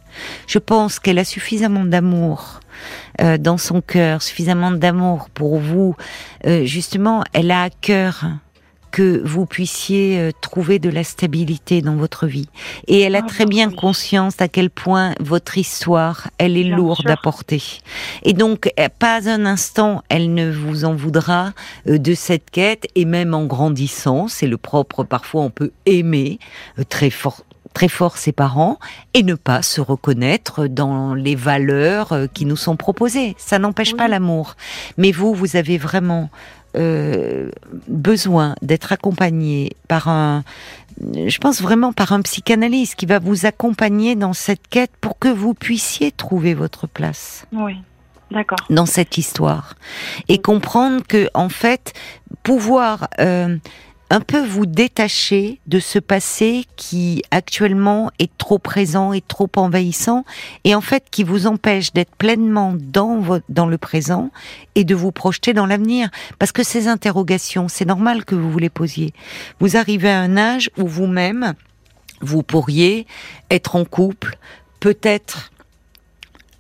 je 0.46 0.58
pense 0.58 0.98
qu'elle 0.98 1.18
a 1.18 1.24
suffisamment 1.24 1.84
d'amour 1.84 2.60
euh, 3.20 3.38
dans 3.38 3.58
son 3.58 3.80
cœur, 3.80 4.22
suffisamment 4.22 4.70
d'amour 4.70 5.28
pour 5.30 5.58
vous. 5.58 5.96
Euh, 6.46 6.64
justement, 6.64 7.24
elle 7.32 7.50
a 7.50 7.64
à 7.64 7.70
cœur 7.70 8.24
que 8.94 9.20
vous 9.24 9.44
puissiez 9.44 10.20
euh, 10.20 10.30
trouver 10.40 10.78
de 10.78 10.88
la 10.88 11.02
stabilité 11.02 11.82
dans 11.82 11.96
votre 11.96 12.28
vie. 12.28 12.48
Et 12.86 13.00
elle 13.00 13.16
a 13.16 13.22
ah, 13.24 13.26
très 13.26 13.44
bien 13.44 13.68
conscience 13.72 14.40
à 14.40 14.46
quel 14.46 14.70
point 14.70 15.14
votre 15.18 15.58
histoire, 15.58 16.30
elle 16.38 16.56
est 16.56 16.62
lourde 16.62 17.10
à 17.10 17.16
porter. 17.16 17.60
Et 18.22 18.34
donc, 18.34 18.70
euh, 18.78 18.88
pas 19.00 19.28
un 19.28 19.46
instant, 19.46 20.04
elle 20.08 20.32
ne 20.32 20.48
vous 20.48 20.84
en 20.84 20.94
voudra 20.94 21.54
euh, 21.88 21.98
de 21.98 22.14
cette 22.14 22.52
quête, 22.52 22.86
et 22.94 23.04
même 23.04 23.34
en 23.34 23.46
grandissant, 23.46 24.28
c'est 24.28 24.46
le 24.46 24.58
propre, 24.58 25.02
parfois 25.02 25.42
on 25.42 25.50
peut 25.50 25.72
aimer 25.86 26.38
très 26.88 27.10
fort, 27.10 27.44
très 27.72 27.88
fort 27.88 28.16
ses 28.16 28.30
parents 28.30 28.78
et 29.12 29.24
ne 29.24 29.34
pas 29.34 29.62
se 29.62 29.80
reconnaître 29.80 30.68
dans 30.68 31.14
les 31.14 31.34
valeurs 31.34 32.16
qui 32.32 32.46
nous 32.46 32.54
sont 32.54 32.76
proposées. 32.76 33.34
Ça 33.38 33.58
n'empêche 33.58 33.96
pas 33.96 34.06
l'amour. 34.06 34.54
Mais 34.98 35.10
vous, 35.10 35.34
vous 35.34 35.56
avez 35.56 35.78
vraiment 35.78 36.30
euh, 36.76 37.50
besoin 37.88 38.54
d'être 38.62 38.92
accompagné 38.92 39.76
par 39.88 40.08
un, 40.08 40.44
je 41.00 41.38
pense 41.38 41.60
vraiment 41.62 41.92
par 41.92 42.12
un 42.12 42.22
psychanalyste 42.22 42.94
qui 42.96 43.06
va 43.06 43.18
vous 43.18 43.46
accompagner 43.46 44.16
dans 44.16 44.32
cette 44.32 44.66
quête 44.68 44.92
pour 45.00 45.18
que 45.18 45.28
vous 45.28 45.54
puissiez 45.54 46.12
trouver 46.12 46.54
votre 46.54 46.86
place. 46.86 47.46
Oui. 47.52 47.76
D'accord. 48.30 48.58
Dans 48.70 48.86
cette 48.86 49.18
histoire 49.18 49.74
et 50.28 50.40
comprendre 50.40 51.02
que 51.06 51.28
en 51.34 51.48
fait 51.48 51.92
pouvoir 52.42 53.08
euh, 53.20 53.56
un 54.10 54.20
peu 54.20 54.44
vous 54.44 54.66
détacher 54.66 55.60
de 55.66 55.78
ce 55.80 55.98
passé 55.98 56.66
qui 56.76 57.22
actuellement 57.30 58.10
est 58.18 58.36
trop 58.36 58.58
présent 58.58 59.12
et 59.12 59.20
trop 59.20 59.50
envahissant 59.56 60.24
et 60.64 60.74
en 60.74 60.80
fait 60.80 61.04
qui 61.10 61.24
vous 61.24 61.46
empêche 61.46 61.92
d'être 61.92 62.14
pleinement 62.16 62.74
dans 62.78 63.40
dans 63.48 63.66
le 63.66 63.78
présent 63.78 64.30
et 64.74 64.84
de 64.84 64.94
vous 64.94 65.10
projeter 65.10 65.52
dans 65.52 65.66
l'avenir. 65.66 66.10
Parce 66.38 66.52
que 66.52 66.62
ces 66.62 66.86
interrogations 66.86 67.68
c'est 67.68 67.86
normal 67.86 68.24
que 68.24 68.34
vous 68.34 68.50
vous 68.50 68.58
les 68.58 68.70
posiez. 68.70 69.14
Vous 69.58 69.76
arrivez 69.76 70.10
à 70.10 70.20
un 70.20 70.36
âge 70.36 70.70
où 70.76 70.86
vous-même 70.86 71.54
vous 72.20 72.42
pourriez 72.42 73.06
être 73.50 73.76
en 73.76 73.84
couple 73.84 74.36
peut-être 74.80 75.50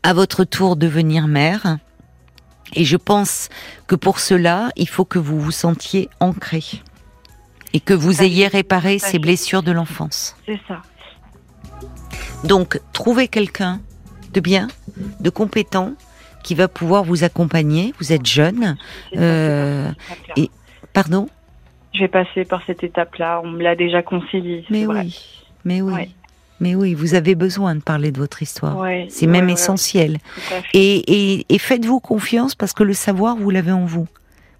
à 0.02 0.14
votre 0.14 0.44
tour 0.44 0.76
devenir 0.76 1.26
mère. 1.26 1.78
Et 2.72 2.84
je 2.84 2.96
pense 2.96 3.50
que 3.86 3.94
pour 3.94 4.18
cela 4.18 4.70
il 4.76 4.88
faut 4.88 5.04
que 5.04 5.18
vous 5.18 5.38
vous 5.38 5.52
sentiez 5.52 6.08
ancré 6.20 6.62
et 7.74 7.80
que 7.80 7.92
vous 7.92 8.22
ayez 8.22 8.46
réparé 8.46 8.98
ces 8.98 9.18
blessures 9.18 9.62
de 9.62 9.72
l'enfance. 9.72 10.36
C'est 10.46 10.60
ça. 10.66 10.80
Donc, 12.44 12.80
trouvez 12.92 13.26
quelqu'un 13.28 13.80
de 14.32 14.40
bien, 14.40 14.68
de 15.20 15.28
compétent, 15.28 15.92
qui 16.44 16.54
va 16.54 16.68
pouvoir 16.68 17.02
vous 17.04 17.24
accompagner. 17.24 17.92
Vous 17.98 18.12
êtes 18.12 18.26
jeune. 18.26 18.76
Euh, 19.16 19.90
et 20.36 20.50
pardon? 20.92 21.28
Je 21.94 22.00
vais 22.00 22.08
passer 22.08 22.44
par 22.44 22.62
cette 22.66 22.84
étape-là. 22.84 23.40
On 23.42 23.48
me 23.48 23.62
l'a 23.62 23.74
déjà 23.74 24.02
conseillé. 24.02 24.64
Mais 24.70 24.86
oui, 24.86 25.18
mais 25.64 25.80
oui. 25.82 26.14
Mais 26.60 26.76
oui, 26.76 26.94
vous 26.94 27.14
avez 27.14 27.34
besoin 27.34 27.74
de 27.74 27.80
parler 27.80 28.12
de 28.12 28.18
votre 28.18 28.40
histoire. 28.40 28.86
c'est 29.08 29.26
même 29.26 29.48
essentiel. 29.48 30.18
et, 30.72 31.44
et 31.52 31.58
faites-vous 31.58 31.98
confiance 31.98 32.54
parce 32.54 32.72
que 32.72 32.84
le 32.84 32.92
savoir, 32.92 33.36
vous 33.36 33.50
l'avez 33.50 33.72
en 33.72 33.84
vous. 33.84 34.06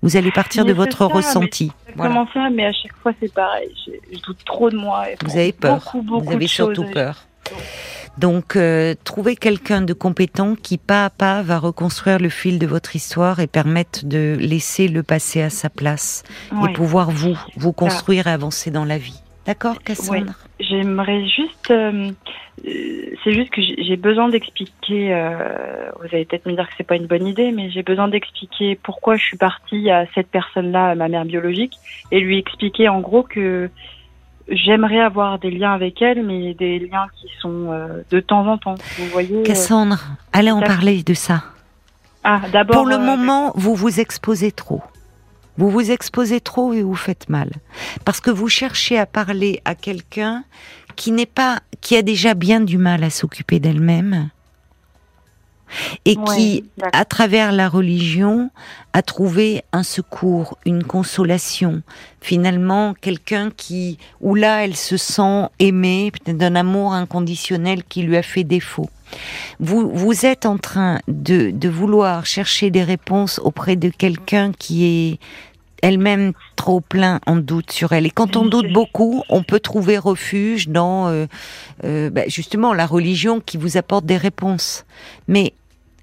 Vous 0.05 0.19
allez 0.19 0.31
partir 0.31 0.67
de 0.67 0.75
votre 0.75 1.07
ressenti. 1.07 1.73
Comment 1.97 2.29
ça, 2.35 2.51
mais 2.51 2.67
à 2.67 2.73
chaque 2.73 2.95
fois 3.03 3.13
c'est 3.21 3.33
pareil. 3.33 3.71
Je, 4.13 4.21
doute 4.21 4.45
trop 4.45 4.69
de 4.69 4.77
moi. 4.77 5.07
vous 5.25 5.37
avez 5.37 5.53
peur. 5.53 5.81
vous 5.95 6.31
avez 6.31 6.47
surtout 6.47 6.85
peur. 6.85 7.27
Donc, 8.19 8.55
euh, 8.55 8.95
trouvez 9.03 9.35
quelqu'un 9.35 9.81
de 9.81 9.93
compétent 9.95 10.55
qui, 10.55 10.77
pas 10.79 11.07
à 11.07 11.11
pas, 11.11 11.43
va 11.43 11.59
reconstruire 11.59 12.19
le 12.19 12.29
fil 12.29 12.59
de 12.59 12.67
votre 12.67 12.95
histoire 12.95 13.41
et 13.41 13.47
permettre 13.47 14.05
de 14.05 14.37
laisser 14.39 14.89
le 14.89 15.03
passé 15.03 15.41
à 15.41 15.51
sa 15.51 15.71
place 15.71 16.23
et 16.53 16.73
pouvoir 16.75 17.11
vous, 17.11 17.37
vous 17.57 17.73
construire 17.73 18.27
et 18.27 18.31
avancer 18.31 18.71
dans 18.71 18.85
la 18.85 18.99
vie. 18.99 19.24
D'accord, 19.47 19.79
Cassandre 19.83 20.33
J'aimerais 20.59 21.27
juste, 21.27 21.71
euh, 21.71 22.11
euh, 22.67 22.71
c'est 23.23 23.33
juste 23.33 23.51
que 23.51 23.61
j'ai 23.61 23.97
besoin 23.97 24.29
d'expliquer. 24.29 25.13
Euh, 25.13 25.91
vous 26.01 26.07
allez 26.13 26.25
peut-être 26.25 26.47
me 26.47 26.55
dire 26.55 26.67
que 26.67 26.75
c'est 26.79 26.87
pas 26.87 26.97
une 26.97 27.07
bonne 27.07 27.27
idée, 27.27 27.53
mais 27.53 27.71
j'ai 27.71 27.83
besoin 27.83 28.09
d'expliquer 28.09 28.79
pourquoi 28.83 29.17
je 29.17 29.23
suis 29.23 29.37
partie 29.37 29.91
à 29.91 30.07
cette 30.15 30.29
personne-là, 30.29 30.91
à 30.91 30.95
ma 30.95 31.09
mère 31.09 31.27
biologique, 31.27 31.75
et 32.11 32.21
lui 32.21 32.39
expliquer 32.39 32.89
en 32.89 33.01
gros 33.01 33.23
que 33.23 33.69
j'aimerais 34.49 35.01
avoir 35.01 35.39
des 35.39 35.51
liens 35.51 35.73
avec 35.73 36.01
elle, 36.01 36.25
mais 36.25 36.55
des 36.55 36.79
liens 36.79 37.07
qui 37.21 37.29
sont 37.41 37.71
de 38.11 38.21
temps 38.21 38.47
en 38.47 38.57
temps. 38.57 38.77
Vous 38.99 39.07
voyez. 39.07 39.43
Cassandre, 39.43 39.99
allez 40.33 40.53
en 40.53 40.61
parler 40.61 41.03
de 41.03 41.15
ça. 41.15 41.45
Ah, 42.23 42.41
d'abord. 42.51 42.77
Pour 42.77 42.87
le 42.87 42.99
moment, 42.99 43.53
vous 43.55 43.75
vous 43.75 44.01
exposez 44.01 44.53
trop. 44.53 44.83
Vous 45.57 45.71
vous 45.71 45.91
exposez 45.91 46.41
trop 46.41 46.73
et 46.73 46.83
vous 46.83 46.97
faites 46.97 47.29
mal. 47.29 47.51
Parce 48.05 48.21
que 48.21 48.31
vous 48.31 48.49
cherchez 48.49 48.99
à 48.99 49.07
parler 49.07 49.61
à 49.65 49.75
quelqu'un 49.75 50.45
qui 50.97 51.13
n'est 51.13 51.27
pas, 51.27 51.61
qui 51.81 51.97
a 51.97 52.03
déjà 52.03 52.35
bien 52.35 52.61
du 52.61 52.79
mal 52.79 53.05
à 53.05 53.11
s'occuper 53.11 53.61
d'elle-même. 53.61 54.31
Et 56.05 56.17
qui, 56.17 56.65
à 56.93 57.05
travers 57.05 57.51
la 57.51 57.69
religion, 57.69 58.51
a 58.93 59.03
trouvé 59.03 59.65
un 59.73 59.83
secours, 59.83 60.57
une 60.67 60.85
consolation. 60.85 61.83
Finalement, 62.21 62.95
quelqu'un 62.95 63.51
qui, 63.51 63.99
où 64.21 64.35
là, 64.35 64.65
elle 64.65 64.77
se 64.77 64.97
sent 64.97 65.49
aimée, 65.59 66.13
d'un 66.27 66.55
amour 66.55 66.93
inconditionnel 66.93 67.83
qui 67.83 68.03
lui 68.03 68.17
a 68.17 68.23
fait 68.23 68.45
défaut. 68.45 68.89
Vous, 69.61 69.91
vous 69.91 70.27
êtes 70.27 70.47
en 70.47 70.59
train 70.59 71.01
de, 71.09 71.69
vouloir 71.69 72.27
chercher 72.27 72.71
des 72.71 72.83
réponses 72.83 73.41
auprès 73.43 73.77
de 73.77 73.89
quelqu'un 73.89 74.53
qui 74.53 74.85
est 74.85 75.19
elle-même 75.83 76.33
trop 76.57 76.81
plein 76.81 77.21
en 77.27 77.37
doute 77.37 77.71
sur 77.71 77.93
elle. 77.93 78.07
Et 78.07 78.11
quand 78.11 78.37
on 78.37 78.47
doute 78.47 78.73
beaucoup, 78.73 79.23
on 79.29 79.43
peut 79.43 79.61
trouver 79.61 79.99
refuge 79.99 80.69
dans 80.69 81.09
euh, 81.09 81.27
euh, 81.85 82.09
bah, 82.09 82.23
justement 82.27 82.73
la 82.73 82.87
religion 82.87 83.41
qui 83.41 83.59
vous 83.59 83.77
apporte 83.77 84.07
des 84.07 84.17
réponses. 84.17 84.87
Mais 85.29 85.53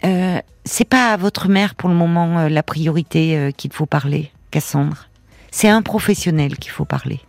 euh, 0.05 0.39
c'est 0.65 0.85
pas 0.85 1.13
à 1.13 1.17
votre 1.17 1.47
mère 1.47 1.73
pour 1.73 1.89
le 1.89 1.95
moment 1.95 2.39
euh, 2.39 2.49
la 2.49 2.61
priorité 2.61 3.51
qu'il 3.57 3.73
faut 3.73 3.87
parler, 3.87 4.31
Cassandre. 4.51 5.07
C'est 5.49 5.67
à 5.67 5.75
un 5.75 5.81
professionnel 5.81 6.57
qu'il 6.57 6.71
faut 6.71 6.85
parler. 6.85 7.19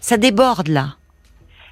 Ça 0.00 0.16
déborde 0.16 0.68
là. 0.68 0.96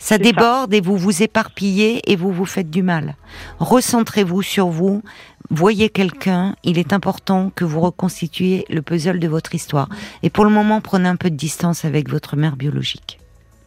Ça 0.04 0.18
déborde 0.18 0.74
et 0.74 0.82
vous 0.82 0.98
vous 0.98 1.22
éparpillez 1.22 2.12
et 2.12 2.14
vous 2.14 2.30
vous 2.30 2.44
faites 2.44 2.68
du 2.68 2.82
mal. 2.82 3.16
Recentrez-vous 3.58 4.42
sur 4.42 4.66
vous, 4.66 5.02
voyez 5.48 5.88
quelqu'un, 5.88 6.56
il 6.62 6.78
est 6.78 6.92
important 6.92 7.48
que 7.48 7.64
vous 7.64 7.80
reconstituiez 7.80 8.66
le 8.68 8.82
puzzle 8.82 9.18
de 9.18 9.28
votre 9.28 9.54
histoire. 9.54 9.88
Et 10.22 10.28
pour 10.28 10.44
le 10.44 10.50
moment, 10.50 10.82
prenez 10.82 11.08
un 11.08 11.16
peu 11.16 11.30
de 11.30 11.36
distance 11.36 11.86
avec 11.86 12.10
votre 12.10 12.36
mère 12.36 12.56
biologique. 12.56 13.18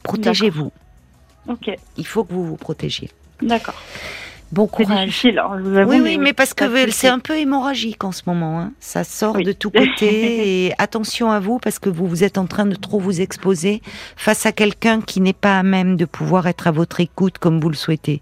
Protégez-vous. 0.04 0.72
Ok. 1.48 1.72
Il 1.98 2.06
faut 2.06 2.24
que 2.24 2.34
vous 2.34 2.46
vous 2.46 2.56
protégiez. 2.56 3.10
D'accord. 3.42 3.82
Bon 4.52 4.68
courage. 4.68 5.26
Hein, 5.26 5.86
oui, 5.88 6.00
oui, 6.02 6.18
mais, 6.18 6.32
parce 6.32 6.54
que 6.54 6.90
c'est 6.92 7.10
un 7.10 7.20
peu 7.20 7.38
hémorragique 7.38 8.04
en 8.04 8.14
ce 8.14 8.24
moment. 8.28 8.62
Hein. 8.62 8.72
Ça 8.80 9.04
sort 9.04 9.38
de 9.38 9.52
tous 9.52 9.72
côtés. 9.72 10.68
et 10.68 10.74
attention 10.78 11.32
à 11.32 11.40
vous 11.40 11.60
parce 11.60 11.80
que 11.80 11.90
vous 11.90 12.08
vous 12.08 12.24
êtes 12.24 12.38
en 12.38 12.46
train 12.46 12.66
de 12.66 12.76
trop 12.76 13.00
vous 13.00 13.20
exposer 13.20 13.82
face 14.16 14.46
à 14.46 14.54
quelqu'un 14.54 15.02
qui 15.02 15.20
n'est 15.20 15.34
pas 15.34 15.60
à 15.60 15.64
même 15.64 15.98
de 15.98 16.06
pouvoir 16.06 16.48
être 16.48 16.68
à 16.68 16.72
votre 16.72 17.02
écoute 17.02 17.40
comme 17.40 17.60
vous 17.60 17.70
le 17.70 17.76
souhaitez. 17.76 18.22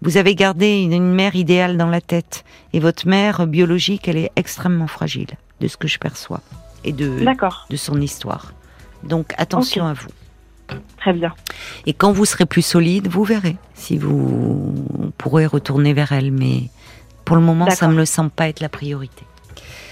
Vous 0.00 0.16
avez 0.16 0.34
gardé 0.34 0.80
une, 0.82 1.12
mère 1.12 1.34
idéale 1.34 1.76
dans 1.76 1.88
la 1.88 2.00
tête 2.00 2.44
et 2.72 2.80
votre 2.80 3.06
mère 3.06 3.46
biologique, 3.46 4.08
elle 4.08 4.16
est 4.16 4.30
extrêmement 4.36 4.86
fragile 4.86 5.30
de 5.60 5.66
ce 5.66 5.76
que 5.76 5.88
je 5.88 5.98
perçois 5.98 6.40
et 6.84 6.92
de, 6.92 7.24
de 7.68 7.76
son 7.76 8.00
histoire. 8.00 8.54
Donc 9.02 9.34
attention 9.36 9.86
à 9.86 9.92
vous. 9.92 10.08
Très 10.98 11.12
bien. 11.12 11.32
Et 11.86 11.92
quand 11.92 12.12
vous 12.12 12.24
serez 12.24 12.46
plus 12.46 12.62
solide, 12.62 13.08
vous 13.08 13.24
verrez 13.24 13.56
si 13.74 13.96
vous 13.98 14.74
pourrez 15.16 15.46
retourner 15.46 15.92
vers 15.92 16.12
elle. 16.12 16.32
Mais 16.32 16.64
pour 17.24 17.36
le 17.36 17.42
moment, 17.42 17.70
ça 17.70 17.88
ne 17.88 17.94
me 17.94 18.04
semble 18.04 18.30
pas 18.30 18.48
être 18.48 18.60
la 18.60 18.68
priorité. 18.68 19.24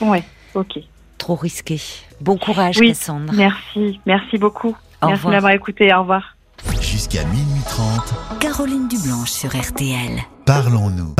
Oui, 0.01 0.19
ok. 0.55 0.79
Trop 1.19 1.37
risqué. 1.37 1.81
Bon 2.21 2.37
courage, 2.37 2.79
Cassandre. 2.79 3.33
Merci, 3.35 4.01
merci 4.07 4.39
beaucoup. 4.39 4.77
merci 5.05 5.27
d'avoir 5.27 5.53
écouté. 5.53 5.93
Au 5.95 6.01
revoir. 6.01 6.37
Jusqu'à 6.81 7.25
minuit 7.25 7.63
30. 7.69 8.39
Caroline 8.41 8.89
Dublanche 8.89 9.31
sur 9.31 9.51
RTL. 9.51 10.21
Parlons-nous. 10.47 11.17